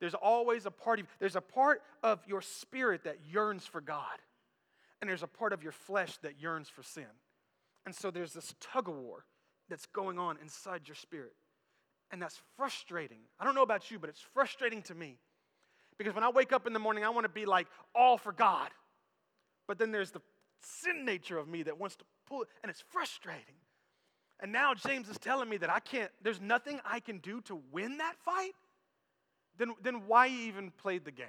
[0.00, 4.18] there's always a part of there's a part of your spirit that yearns for God.
[5.02, 7.04] And there's a part of your flesh that yearns for sin.
[7.84, 9.24] And so there's this tug of war
[9.68, 11.34] that's going on inside your spirit.
[12.12, 13.18] And that's frustrating.
[13.40, 15.18] I don't know about you, but it's frustrating to me.
[15.98, 18.32] Because when I wake up in the morning, I want to be like all for
[18.32, 18.70] God.
[19.66, 20.20] But then there's the
[20.62, 23.56] sin nature of me that wants to pull and it's frustrating.
[24.38, 27.60] And now James is telling me that I can't, there's nothing I can do to
[27.72, 28.52] win that fight.
[29.58, 31.26] Then, then why even played the game,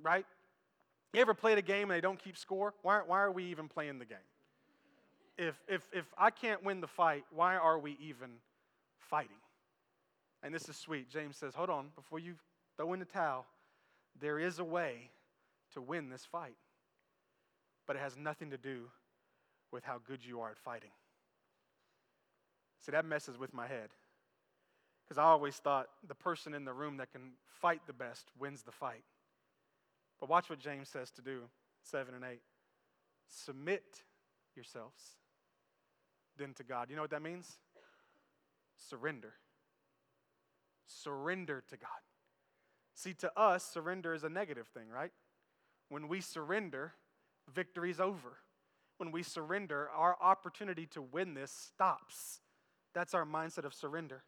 [0.00, 0.24] right?
[1.12, 2.72] You ever played a game and they don't keep score?
[2.82, 4.18] Why, why are we even playing the game?
[5.36, 8.30] If, if, if I can't win the fight, why are we even
[8.98, 9.36] fighting?
[10.42, 11.10] And this is sweet.
[11.10, 12.34] James says, hold on, before you
[12.76, 13.46] throw in the towel,
[14.20, 15.10] there is a way
[15.74, 16.56] to win this fight.
[17.86, 18.90] But it has nothing to do
[19.70, 20.90] with how good you are at fighting.
[22.84, 23.90] See, that messes with my head.
[25.04, 28.62] Because I always thought the person in the room that can fight the best wins
[28.62, 29.04] the fight.
[30.22, 31.40] But watch what James says to do
[31.82, 32.38] 7 and 8.
[33.28, 34.04] Submit
[34.54, 35.02] yourselves
[36.38, 36.90] then to God.
[36.90, 37.58] You know what that means?
[38.88, 39.32] Surrender.
[40.86, 41.88] Surrender to God.
[42.94, 45.10] See, to us, surrender is a negative thing, right?
[45.88, 46.92] When we surrender,
[47.52, 48.38] victory's over.
[48.98, 52.38] When we surrender, our opportunity to win this stops.
[52.94, 54.22] That's our mindset of surrender.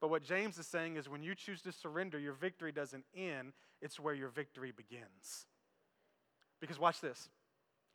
[0.00, 3.52] But what James is saying is when you choose to surrender, your victory doesn't end,
[3.82, 5.46] it's where your victory begins.
[6.60, 7.28] Because watch this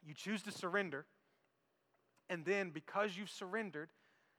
[0.06, 1.06] you choose to surrender,
[2.30, 3.90] and then because you've surrendered,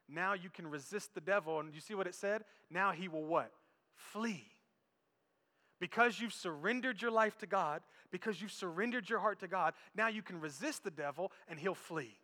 [0.09, 1.59] now you can resist the devil.
[1.59, 2.42] And you see what it said?
[2.70, 3.50] Now he will what?
[3.94, 4.44] Flee.
[5.81, 10.09] Because you've surrendered your life to God, because you've surrendered your heart to God, now
[10.09, 12.16] you can resist the devil and he'll flee.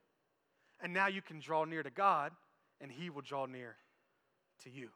[0.81, 2.33] And now you can draw near to God
[2.81, 3.77] and he will draw near
[4.63, 4.89] to you.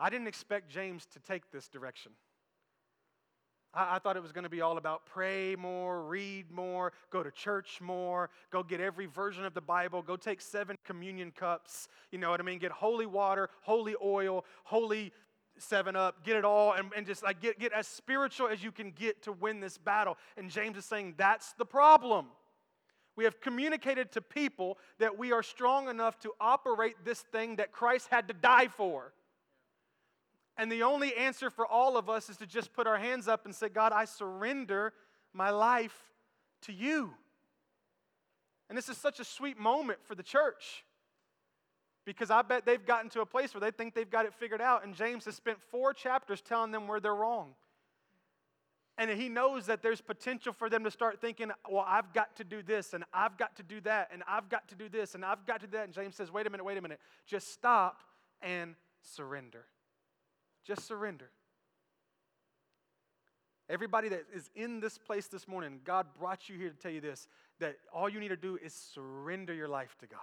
[0.00, 2.12] I didn't expect James to take this direction.
[3.74, 7.22] I, I thought it was going to be all about pray more, read more, go
[7.22, 11.88] to church more, go get every version of the Bible, go take seven communion cups,
[12.10, 12.58] you know what I mean?
[12.58, 15.12] Get holy water, holy oil, holy
[15.58, 18.72] seven up, get it all, and, and just like get, get as spiritual as you
[18.72, 20.16] can get to win this battle.
[20.38, 22.26] And James is saying that's the problem.
[23.16, 27.70] We have communicated to people that we are strong enough to operate this thing that
[27.70, 29.12] Christ had to die for.
[30.60, 33.46] And the only answer for all of us is to just put our hands up
[33.46, 34.92] and say, God, I surrender
[35.32, 35.96] my life
[36.66, 37.14] to you.
[38.68, 40.84] And this is such a sweet moment for the church
[42.04, 44.60] because I bet they've gotten to a place where they think they've got it figured
[44.60, 44.84] out.
[44.84, 47.54] And James has spent four chapters telling them where they're wrong.
[48.98, 52.44] And he knows that there's potential for them to start thinking, well, I've got to
[52.44, 55.24] do this, and I've got to do that, and I've got to do this, and
[55.24, 55.86] I've got to do that.
[55.86, 57.00] And James says, wait a minute, wait a minute.
[57.24, 58.02] Just stop
[58.42, 59.64] and surrender.
[60.66, 61.30] Just surrender.
[63.68, 67.00] Everybody that is in this place this morning, God brought you here to tell you
[67.00, 67.28] this
[67.60, 70.18] that all you need to do is surrender your life to God.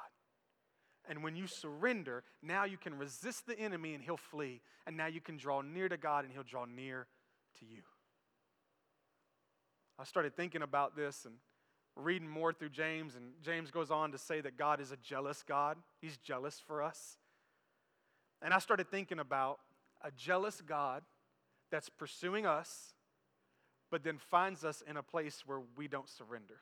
[1.08, 4.62] And when you surrender, now you can resist the enemy and he'll flee.
[4.86, 7.08] And now you can draw near to God and he'll draw near
[7.60, 7.84] to you.
[10.00, 11.36] I started thinking about this and
[11.96, 15.44] reading more through James, and James goes on to say that God is a jealous
[15.48, 15.78] God.
[16.00, 17.18] He's jealous for us.
[18.42, 19.60] And I started thinking about
[20.04, 21.04] a jealous God
[21.72, 22.94] that's pursuing us,
[23.90, 26.62] but then finds us in a place where we don't surrender,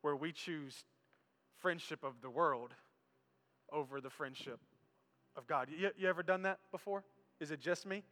[0.00, 0.84] where we choose
[1.58, 2.72] friendship of the world
[3.72, 4.60] over the friendship
[5.36, 5.68] of God.
[5.76, 7.04] You, you ever done that before?
[7.40, 8.02] Is it just me?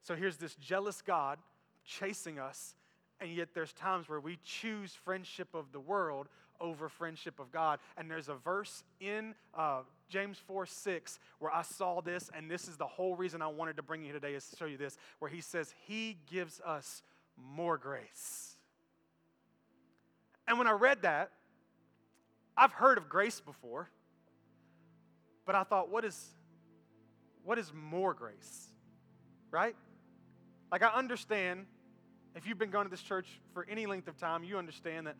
[0.00, 1.38] So here's this jealous God
[1.84, 2.74] chasing us
[3.22, 6.28] And yet, there's times where we choose friendship of the world
[6.62, 7.80] over friendship of God.
[7.98, 12.68] And there's a verse in uh, James 4 6 where I saw this, and this
[12.68, 14.96] is the whole reason I wanted to bring you today is to show you this,
[15.18, 17.02] where he says, He gives us
[17.36, 18.56] more grace.
[20.46, 21.32] And when I read that,
[22.56, 23.88] I've heard of grace before,
[25.46, 26.30] but I thought, what is,
[27.44, 28.68] what is more grace?
[29.50, 29.74] Right?
[30.70, 31.66] Like, I understand,
[32.34, 35.16] if you've been going to this church for any length of time, you understand that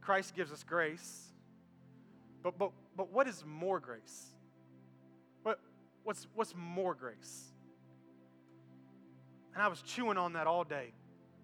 [0.00, 1.28] Christ gives us grace.
[2.42, 4.26] But, but, but what is more grace?
[5.42, 5.58] What,
[6.04, 7.52] what's, what's more grace?
[9.54, 10.92] And I was chewing on that all day,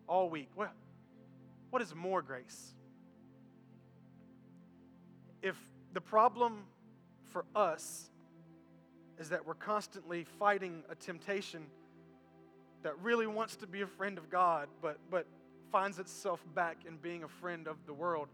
[0.06, 0.48] all week.
[0.54, 0.72] What,
[1.70, 2.74] what is more grace?
[5.42, 5.56] If
[5.92, 6.64] the problem
[7.32, 8.08] for us
[9.18, 11.66] is that we're constantly fighting a temptation
[12.82, 15.26] that really wants to be a friend of God, but, but
[15.72, 18.28] finds itself back in being a friend of the world,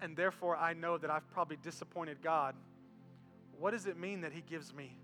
[0.00, 2.54] and therefore I know that I've probably disappointed God,
[3.58, 4.96] what does it mean that He gives me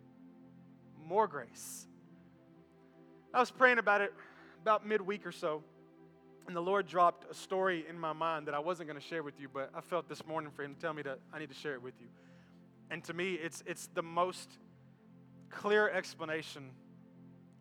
[1.05, 1.87] more grace?
[3.35, 4.13] I was praying about it
[4.61, 5.63] about midweek or so,
[6.47, 9.23] and the Lord dropped a story in my mind that I wasn't going to share
[9.23, 11.49] with you, but I felt this morning for Him to tell me that I need
[11.49, 12.07] to share it with you.
[12.91, 14.51] And to me, it's, it's the most
[15.51, 16.71] clear explanation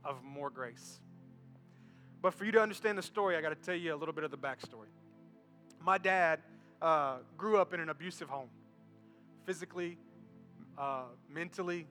[0.04, 1.00] of more grace.
[2.22, 4.24] But for you to understand the story, I got to tell you a little bit
[4.24, 4.90] of the backstory.
[5.80, 6.40] My dad
[6.82, 8.50] uh, grew up in an abusive home,
[9.46, 9.98] physically,
[10.78, 11.88] uh, mentally,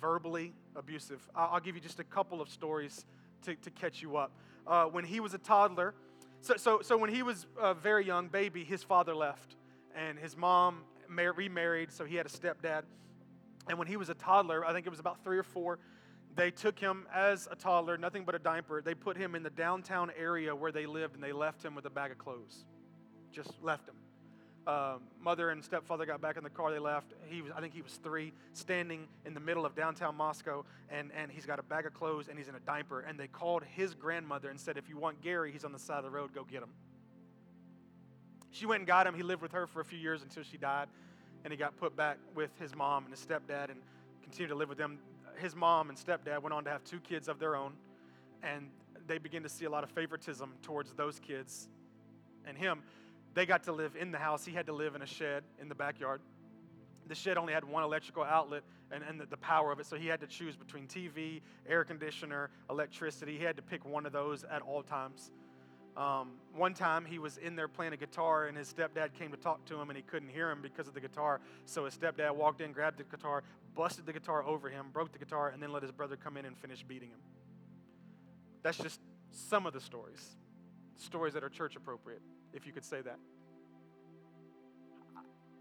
[0.00, 1.28] verbally abusive.
[1.34, 3.04] I'll, give you just a couple of stories
[3.42, 4.32] to, to catch you up.
[4.66, 5.94] Uh, when he was a toddler,
[6.40, 9.56] so, so, so when he was a very young baby, his father left,
[9.94, 12.82] and his mom mar- remarried, so he had a stepdad.
[13.68, 15.78] And when he was a toddler, I think it was about three or four,
[16.36, 18.82] they took him as a toddler, nothing but a diaper.
[18.82, 21.86] They put him in the downtown area where they lived, and they left him with
[21.86, 22.64] a bag of clothes.
[23.34, 23.94] Just left him.
[24.66, 26.70] Uh, mother and stepfather got back in the car.
[26.70, 27.12] They left.
[27.28, 31.10] He was, I think he was three, standing in the middle of downtown Moscow, and,
[31.14, 33.00] and he's got a bag of clothes and he's in a diaper.
[33.00, 35.98] And they called his grandmother and said, "If you want Gary, he's on the side
[35.98, 36.32] of the road.
[36.34, 36.70] Go get him."
[38.52, 39.14] She went and got him.
[39.14, 40.88] He lived with her for a few years until she died,
[41.44, 43.82] and he got put back with his mom and his stepdad, and
[44.22, 44.98] continued to live with them
[45.36, 47.72] his mom and stepdad went on to have two kids of their own,
[48.42, 48.70] and
[49.06, 51.68] they began to see a lot of favoritism towards those kids
[52.46, 52.82] and him.
[53.34, 54.44] They got to live in the house.
[54.44, 56.20] He had to live in a shed in the backyard.
[57.06, 59.96] The shed only had one electrical outlet and, and the, the power of it, so
[59.96, 63.36] he had to choose between TV, air conditioner, electricity.
[63.36, 65.30] He had to pick one of those at all times.
[65.96, 69.36] Um, one time he was in there playing a guitar, and his stepdad came to
[69.36, 71.40] talk to him, and he couldn't hear him because of the guitar.
[71.66, 73.44] So his stepdad walked in, grabbed the guitar,
[73.74, 76.46] busted the guitar over him, broke the guitar, and then let his brother come in
[76.46, 77.20] and finish beating him.
[78.62, 80.36] That's just some of the stories,
[80.96, 82.22] stories that are church appropriate,
[82.54, 83.18] if you could say that.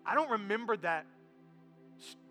[0.06, 1.06] I don't remember that,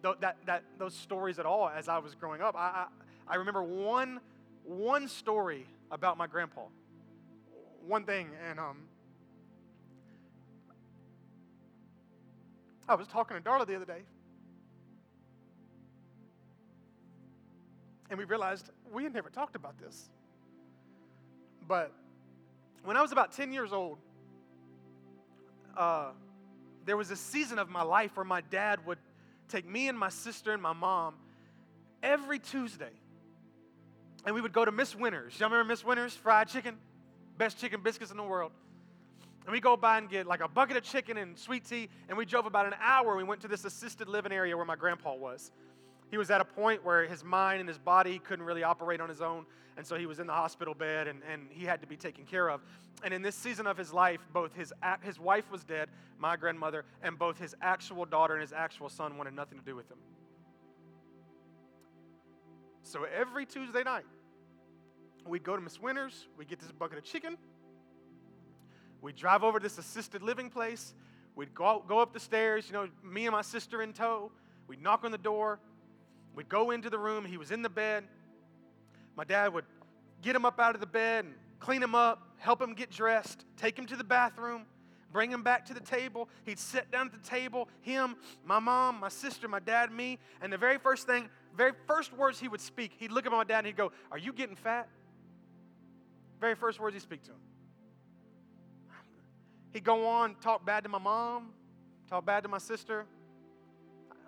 [0.03, 2.55] that, that those stories at all as I was growing up.
[2.57, 2.87] I,
[3.29, 4.21] I, I remember one,
[4.65, 6.63] one story about my grandpa
[7.87, 8.77] one thing, and um,
[12.89, 14.03] I was talking to Darla the other day,
[18.11, 20.11] and we realized we had never talked about this.
[21.67, 21.93] But
[22.85, 23.99] when I was about 10 years old,
[25.77, 26.11] uh,
[26.85, 28.99] there was a season of my life where my dad would
[29.49, 31.15] take me and my sister and my mom
[32.03, 32.93] every Tuesday,
[34.25, 35.39] and we would go to Miss Winters.
[35.39, 36.77] Y'all remember Miss Winters fried chicken?
[37.43, 38.53] best chicken biscuits in the world.
[39.45, 42.17] And we go by and get like a bucket of chicken and sweet tea, and
[42.17, 43.17] we drove about an hour.
[43.17, 45.51] We went to this assisted living area where my grandpa was.
[46.13, 49.09] He was at a point where his mind and his body couldn't really operate on
[49.09, 49.45] his own,
[49.77, 52.25] and so he was in the hospital bed and, and he had to be taken
[52.25, 52.61] care of.
[53.03, 54.73] And in this season of his life, both his,
[55.03, 55.89] his wife was dead,
[56.21, 59.75] my grandmother, and both his actual daughter and his actual son wanted nothing to do
[59.75, 59.99] with him.
[62.85, 64.05] So every Tuesday night,
[65.27, 67.37] We'd go to Miss Winters, we'd get this bucket of chicken,
[69.01, 70.95] we'd drive over to this assisted living place,
[71.37, 74.33] we'd go, go up the stairs, you know, me and my sister in tow,
[74.67, 75.61] we'd knock on the door,
[76.35, 78.05] we'd go into the room, he was in the bed.
[79.17, 79.65] My dad would
[80.23, 83.45] get him up out of the bed and clean him up, help him get dressed,
[83.57, 84.65] take him to the bathroom,
[85.13, 86.29] bring him back to the table.
[86.45, 90.53] He'd sit down at the table, him, my mom, my sister, my dad, me, and
[90.53, 93.59] the very first thing, very first words he would speak, he'd look at my dad
[93.59, 94.89] and he'd go, Are you getting fat?
[96.41, 97.37] Very first words he'd speak to him.
[99.73, 101.51] He'd go on, talk bad to my mom,
[102.09, 103.07] talk bad to my sister.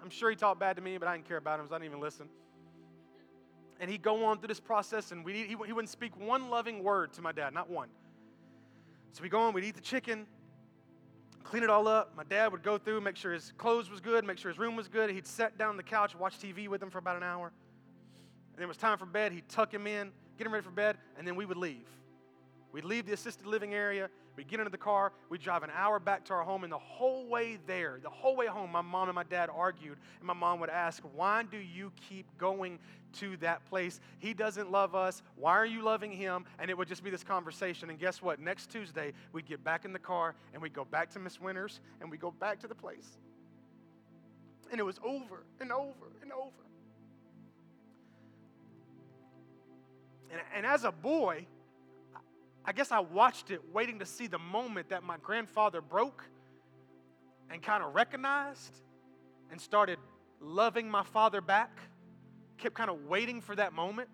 [0.05, 1.79] I'm sure he talked bad to me, but I didn't care about him, so I
[1.79, 2.29] didn't even listen.
[3.81, 6.85] And he'd go on through this process, and we, he, he wouldn't speak one loving
[6.85, 7.89] word to my dad, not one.
[9.13, 10.27] So we'd go on, we'd eat the chicken,
[11.43, 12.15] clean it all up.
[12.15, 14.77] My dad would go through, make sure his clothes was good, make sure his room
[14.77, 15.09] was good.
[15.09, 17.47] He'd sit down on the couch, watch TV with him for about an hour.
[17.47, 19.33] And then it was time for bed.
[19.33, 21.89] He'd tuck him in, get him ready for bed, and then we would leave.
[22.73, 24.11] We'd leave the assisted living area.
[24.37, 25.13] We'd get into the car.
[25.29, 26.65] We'd drive an hour back to our home.
[26.65, 29.97] And the whole way there, the whole way home, my mom and my dad argued.
[30.19, 32.79] And my mom would ask, Why do you keep going
[33.15, 34.01] to that place?
[34.19, 35.23] He doesn't love us.
[35.37, 36.47] Why are you loving him?
[36.59, 37.91] And it would just be this conversation.
[37.91, 38.41] And guess what?
[38.41, 41.81] Next Tuesday, we'd get back in the car and we'd go back to Miss Winters
[42.01, 43.19] and we'd go back to the place.
[44.73, 46.51] And it was over and over and over.
[50.33, 51.47] And, and as a boy,
[52.67, 56.25] I guess I watched it waiting to see the moment that my grandfather broke
[57.51, 58.81] and kind of recognized
[59.51, 59.99] and started
[60.41, 61.79] loving my father back.
[62.57, 64.09] Kept kind of waiting for that moment.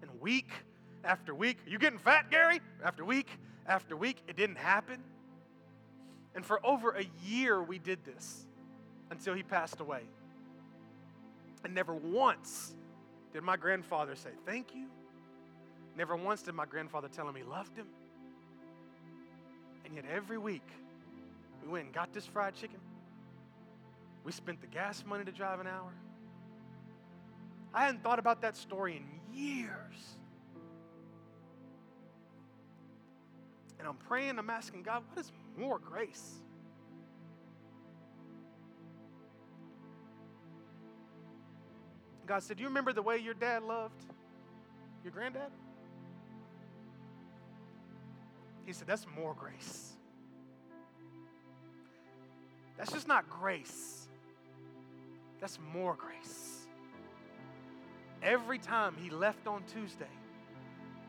[0.00, 0.50] And week
[1.02, 2.60] after week, you getting fat, Gary?
[2.84, 3.28] After week
[3.66, 5.02] after week, it didn't happen.
[6.34, 8.46] And for over a year, we did this
[9.10, 10.02] until he passed away.
[11.64, 12.76] And never once
[13.32, 14.86] did my grandfather say, Thank you
[15.98, 17.88] Never once did my grandfather tell him he loved him.
[19.84, 20.62] And yet every week,
[21.60, 22.78] we went and got this fried chicken.
[24.22, 25.92] We spent the gas money to drive an hour.
[27.74, 29.96] I hadn't thought about that story in years.
[33.80, 36.34] And I'm praying, I'm asking God, what is more grace?
[42.24, 44.04] God said, Do you remember the way your dad loved
[45.02, 45.50] your granddad?
[48.68, 49.94] He said, That's more grace.
[52.76, 54.06] That's just not grace,
[55.40, 56.66] that's more grace.
[58.22, 60.04] Every time he left on Tuesday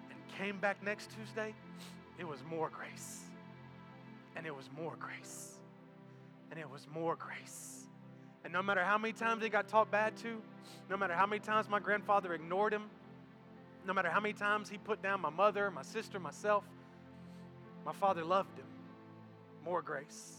[0.10, 1.54] and came back next Tuesday,
[2.18, 3.24] it was more grace.
[4.38, 5.60] And it was more grace.
[6.52, 7.88] And it was more grace.
[8.46, 10.42] And no matter how many times he got talked bad to,
[10.90, 12.84] no matter how many times my grandfather ignored him,
[13.86, 16.64] no matter how many times he put down my mother, my sister, myself,
[17.90, 18.68] my father loved him.
[19.66, 20.36] More grace,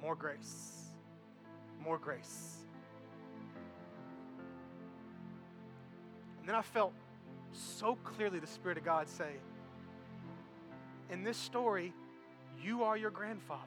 [0.00, 0.86] more grace,
[1.78, 2.56] more grace.
[6.40, 6.94] And then I felt
[7.52, 9.32] so clearly the Spirit of God say,
[11.10, 11.92] In this story,
[12.64, 13.60] you are your grandfather.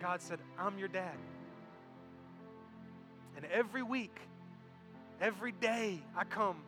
[0.00, 1.16] God said, I'm your dad.
[3.36, 4.16] And every week,
[5.20, 6.58] every day, I come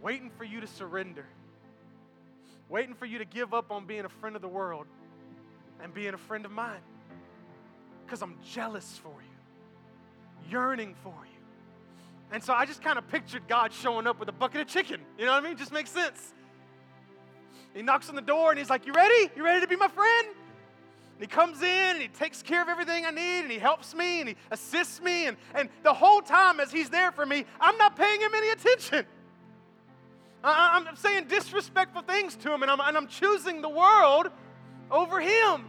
[0.00, 1.26] waiting for you to surrender
[2.68, 4.86] waiting for you to give up on being a friend of the world
[5.82, 6.80] and being a friend of mine.
[8.04, 11.34] Because I'm jealous for you, yearning for you.
[12.32, 15.00] And so I just kind of pictured God showing up with a bucket of chicken.
[15.18, 15.56] You know what I mean?
[15.56, 16.34] Just makes sense.
[17.74, 19.30] He knocks on the door and he's like, You ready?
[19.36, 20.28] You ready to be my friend?
[20.28, 23.94] And he comes in and he takes care of everything I need and he helps
[23.94, 25.26] me and he assists me.
[25.26, 28.50] And, and the whole time as he's there for me, I'm not paying him any
[28.50, 29.06] attention.
[30.46, 34.28] I'm saying disrespectful things to him, and I'm, and I'm choosing the world
[34.90, 35.64] over him.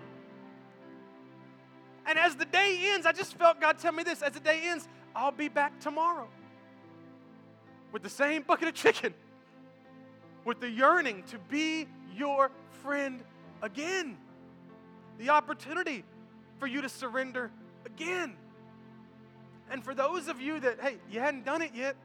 [2.06, 4.62] And as the day ends, I just felt God tell me this as the day
[4.66, 6.28] ends, I'll be back tomorrow
[7.94, 9.14] with the same bucket of chicken,
[10.44, 12.52] with the yearning to be your
[12.84, 13.24] friend
[13.62, 14.18] again,
[15.18, 16.04] the opportunity
[16.60, 17.50] for you to surrender
[17.86, 18.36] again.
[19.72, 21.96] And for those of you that, hey, you hadn't done it yet,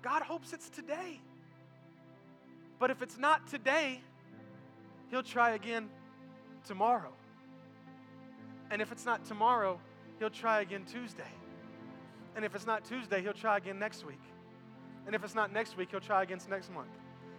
[0.00, 1.20] God hopes it's today.
[2.82, 4.00] But if it's not today,
[5.08, 5.88] he'll try again
[6.66, 7.12] tomorrow.
[8.72, 9.78] And if it's not tomorrow,
[10.18, 11.30] he'll try again Tuesday.
[12.34, 14.24] And if it's not Tuesday, he'll try again next week.
[15.06, 16.90] And if it's not next week, he'll try again next month.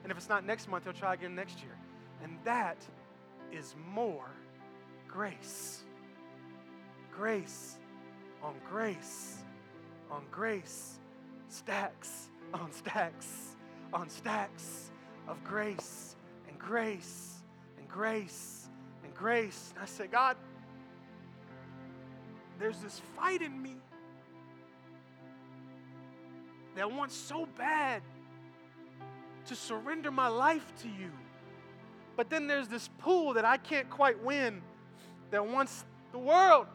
[0.03, 1.77] And if it's not next month, he'll try again next year.
[2.23, 2.77] And that
[3.51, 4.29] is more
[5.09, 5.81] grace.
[7.11, 7.79] Grace
[8.41, 9.43] on grace
[10.09, 10.99] on grace.
[11.49, 13.57] Stacks on stacks
[13.91, 14.92] on stacks
[15.27, 16.15] of grace
[16.47, 17.35] and grace
[17.77, 18.67] and grace
[19.03, 19.71] and grace.
[19.75, 20.37] And I said, God,
[22.59, 23.75] there's this fight in me
[26.75, 28.01] that wants so bad
[29.45, 31.11] to surrender my life to you.
[32.15, 34.61] But then there's this pool that I can't quite win
[35.31, 36.67] that wants the world.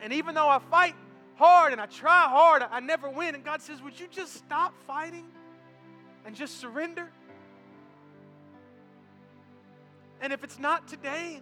[0.00, 0.94] And even though I fight
[1.34, 3.34] hard and I try hard, I never win.
[3.34, 5.26] And God says, Would you just stop fighting
[6.24, 7.10] and just surrender?
[10.26, 11.40] And if it's not today,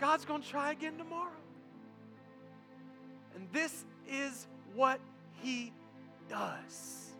[0.00, 1.28] God's going to try again tomorrow.
[3.34, 4.98] And this is what
[5.42, 5.74] He
[6.30, 7.10] does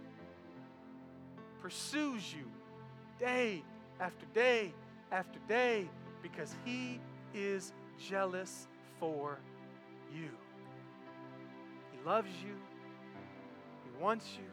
[1.61, 2.47] pursues you
[3.20, 3.62] day
[4.01, 4.72] after day
[5.11, 5.90] after day
[6.22, 6.99] because He
[7.34, 8.68] is jealous
[8.99, 9.38] for
[10.11, 10.30] you.
[11.93, 12.55] He loves you,
[13.84, 14.49] He wants you.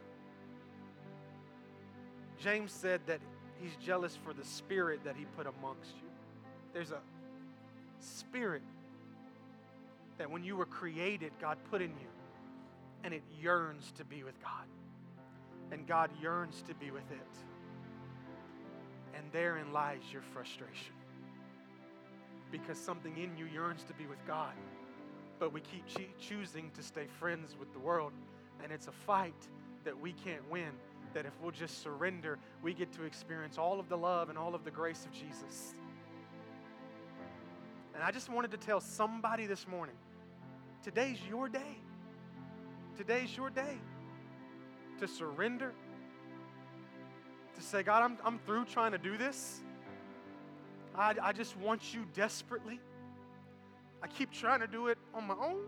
[2.38, 3.20] James said that
[3.60, 6.08] He's jealous for the spirit that He put amongst you.
[6.72, 7.00] There's a
[7.98, 8.62] spirit
[10.18, 12.08] that when you were created, God put in you,
[13.04, 14.66] and it yearns to be with God.
[15.72, 17.36] And God yearns to be with it.
[19.14, 20.94] And therein lies your frustration.
[22.50, 24.54] Because something in you yearns to be with God,
[25.38, 25.84] but we keep
[26.18, 28.12] choosing to stay friends with the world.
[28.62, 29.48] And it's a fight
[29.84, 30.72] that we can't win.
[31.14, 34.54] That if we'll just surrender, we get to experience all of the love and all
[34.54, 35.74] of the grace of Jesus.
[37.94, 39.96] And I just wanted to tell somebody this morning
[40.82, 41.76] today's your day.
[42.96, 43.78] Today's your day
[45.00, 45.72] to surrender,
[47.54, 49.60] to say, God, I'm, I'm through trying to do this.
[50.94, 52.78] I, I just want you desperately.
[54.02, 55.64] I keep trying to do it on my own,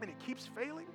[0.00, 0.86] and it keeps failing.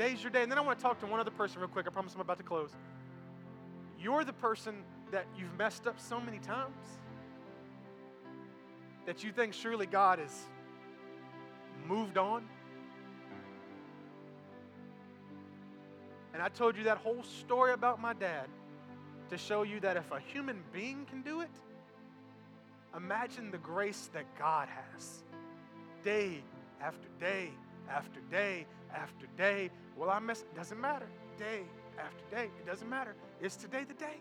[0.00, 0.42] Today's your day.
[0.42, 1.86] And then I want to talk to one other person real quick.
[1.86, 2.70] I promise I'm about to close.
[4.00, 4.76] You're the person
[5.10, 6.74] that you've messed up so many times
[9.04, 10.34] that you think surely God has
[11.86, 12.46] moved on.
[16.32, 18.48] And I told you that whole story about my dad
[19.28, 21.50] to show you that if a human being can do it,
[22.96, 25.24] imagine the grace that God has.
[26.02, 26.42] Day
[26.80, 27.50] after day
[27.90, 29.70] after day after day.
[30.00, 30.56] Well, I miss it.
[30.56, 31.06] Doesn't matter.
[31.38, 31.60] Day
[31.98, 32.44] after day.
[32.44, 33.14] It doesn't matter.
[33.42, 34.16] It's today the day.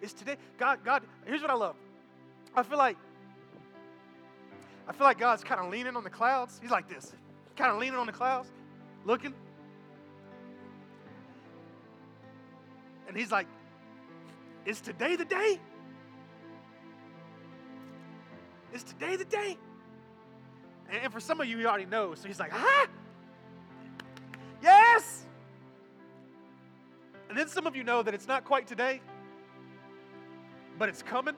[0.00, 0.36] It's today.
[0.58, 1.76] God, God, here's what I love.
[2.56, 2.96] I feel like
[4.88, 6.58] I feel like God's kind of leaning on the clouds.
[6.60, 7.12] He's like this,
[7.56, 8.50] kind of leaning on the clouds,
[9.04, 9.32] looking.
[13.06, 13.46] And he's like,
[14.66, 15.60] Is today the day?
[18.74, 19.56] Is today the day?
[20.90, 22.16] And for some of you, you already know.
[22.16, 22.88] So he's like, Huh?
[24.92, 25.24] Yes!
[27.30, 29.00] And then some of you know that it's not quite today,
[30.78, 31.34] but it's coming.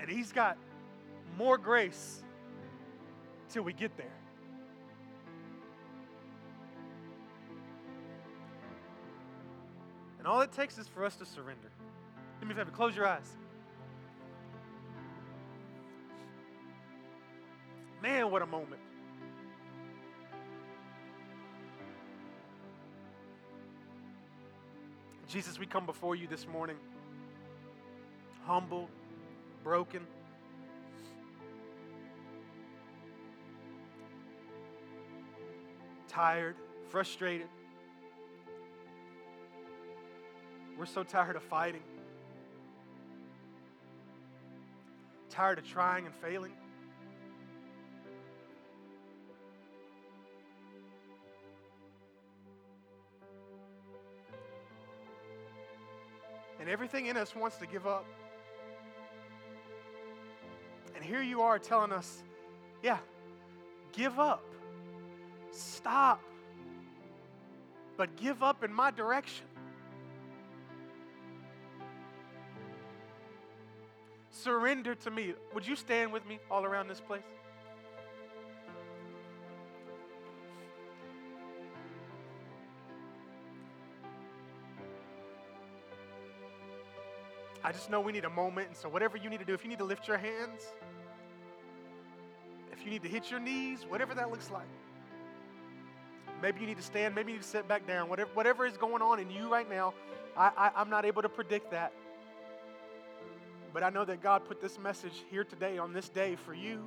[0.00, 0.56] And He's got
[1.36, 2.22] more grace
[3.50, 4.06] till we get there.
[10.18, 11.70] And all it takes is for us to surrender.
[12.40, 13.36] Do me a favor, close your eyes.
[18.02, 18.80] Man, what a moment.
[25.28, 26.76] Jesus, we come before you this morning,
[28.44, 28.88] humble,
[29.64, 30.06] broken.
[36.06, 36.54] Tired,
[36.88, 37.48] frustrated.
[40.78, 41.82] We're so tired of fighting,
[45.28, 46.52] tired of trying and failing.
[56.66, 58.04] And everything in us wants to give up.
[60.96, 62.24] And here you are telling us,
[62.82, 62.98] yeah,
[63.92, 64.42] give up.
[65.52, 66.20] Stop.
[67.96, 69.46] But give up in my direction.
[74.32, 75.34] Surrender to me.
[75.54, 77.22] Would you stand with me all around this place?
[87.66, 88.68] I just know we need a moment.
[88.68, 90.62] And so, whatever you need to do, if you need to lift your hands,
[92.70, 94.68] if you need to hit your knees, whatever that looks like.
[96.40, 98.08] Maybe you need to stand, maybe you need to sit back down.
[98.08, 99.94] Whatever, whatever is going on in you right now,
[100.36, 101.92] I, I, I'm not able to predict that.
[103.74, 106.84] But I know that God put this message here today on this day for you.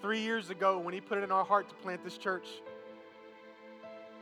[0.00, 2.46] Three years ago, when He put it in our heart to plant this church,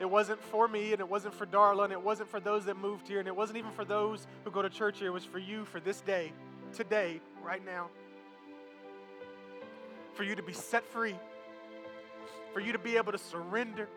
[0.01, 2.77] it wasn't for me, and it wasn't for Darla, and it wasn't for those that
[2.79, 5.09] moved here, and it wasn't even for those who go to church here.
[5.09, 6.33] It was for you for this day,
[6.75, 7.89] today, right now.
[10.15, 11.15] For you to be set free,
[12.55, 13.89] for you to be able to surrender,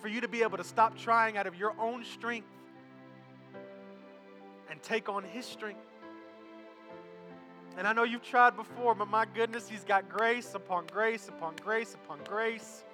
[0.00, 2.48] for you to be able to stop trying out of your own strength
[4.70, 5.80] and take on His strength.
[7.76, 11.56] And I know you've tried before, but my goodness, He's got grace upon grace upon
[11.62, 12.84] grace upon grace.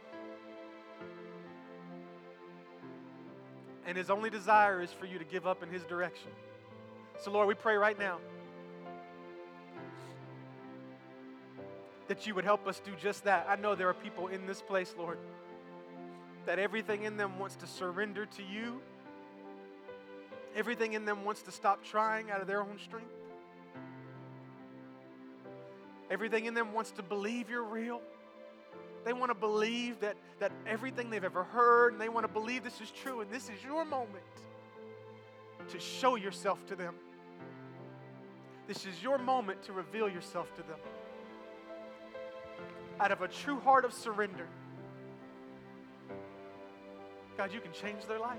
[3.87, 6.31] And his only desire is for you to give up in his direction.
[7.23, 8.19] So, Lord, we pray right now.
[12.09, 13.47] that you would help us do just that.
[13.49, 15.19] I know there are people in this place, Lord,
[16.47, 18.81] that everything in them wants to surrender to you,
[20.55, 23.11] everything in them wants to stop trying out of their own strength.
[26.11, 28.03] Everything in them wants to believe you're real.
[29.05, 32.65] They want to believe that, that everything they've ever heard, and they want to believe
[32.65, 34.25] this is true, and this is your moment
[35.69, 36.95] to show yourself to them.
[38.67, 40.79] This is your moment to reveal yourself to them.
[42.99, 44.49] Out of a true heart of surrender,
[47.37, 48.39] God, you can change their life.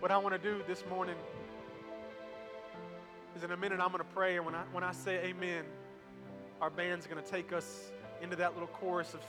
[0.00, 1.16] What I want to do this morning
[3.38, 5.64] is in a minute I'm going to pray, and when I, when I say amen,
[6.60, 9.20] our band's going to take us into that little chorus of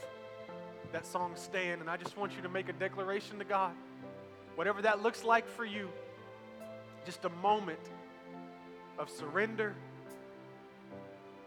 [0.90, 1.80] that song, Stand.
[1.80, 3.70] And I just want you to make a declaration to God.
[4.56, 5.88] Whatever that looks like for you,
[7.06, 7.78] just a moment
[8.98, 9.76] of surrender.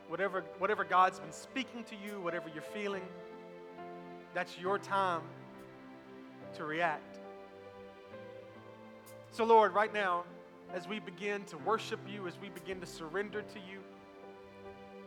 [0.08, 3.04] Whatever, whatever God's been speaking to you, whatever you're feeling,
[4.34, 5.24] that's your time
[6.56, 7.20] to react.
[9.32, 10.24] So, Lord, right now,
[10.74, 13.80] as we begin to worship you, as we begin to surrender to you,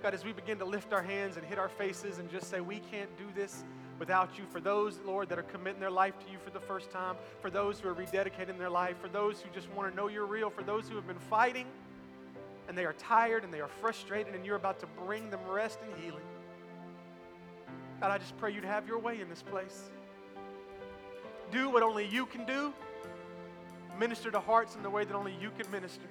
[0.03, 2.61] God, as we begin to lift our hands and hit our faces and just say,
[2.61, 3.65] We can't do this
[3.99, 4.45] without you.
[4.53, 7.51] For those, Lord, that are committing their life to you for the first time, for
[7.51, 10.51] those who are rededicating their life, for those who just want to know you're real,
[10.51, 11.67] for those who have been fighting
[12.69, 15.79] and they are tired and they are frustrated and you're about to bring them rest
[15.83, 16.25] and healing.
[18.01, 19.91] God, I just pray you'd have your way in this place.
[21.51, 22.73] Do what only you can do.
[23.99, 26.07] Minister to hearts in the way that only you can minister.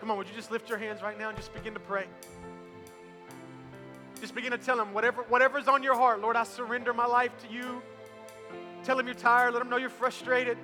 [0.00, 2.06] Come on, would you just lift your hands right now and just begin to pray?
[4.20, 6.20] Just begin to tell him whatever, whatever's on your heart.
[6.20, 7.82] Lord, I surrender my life to you.
[8.84, 9.52] Tell him you're tired.
[9.52, 10.58] Let him know you're frustrated.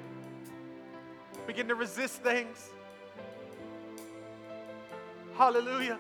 [1.47, 2.70] Begin to resist things.
[5.36, 5.99] Hallelujah.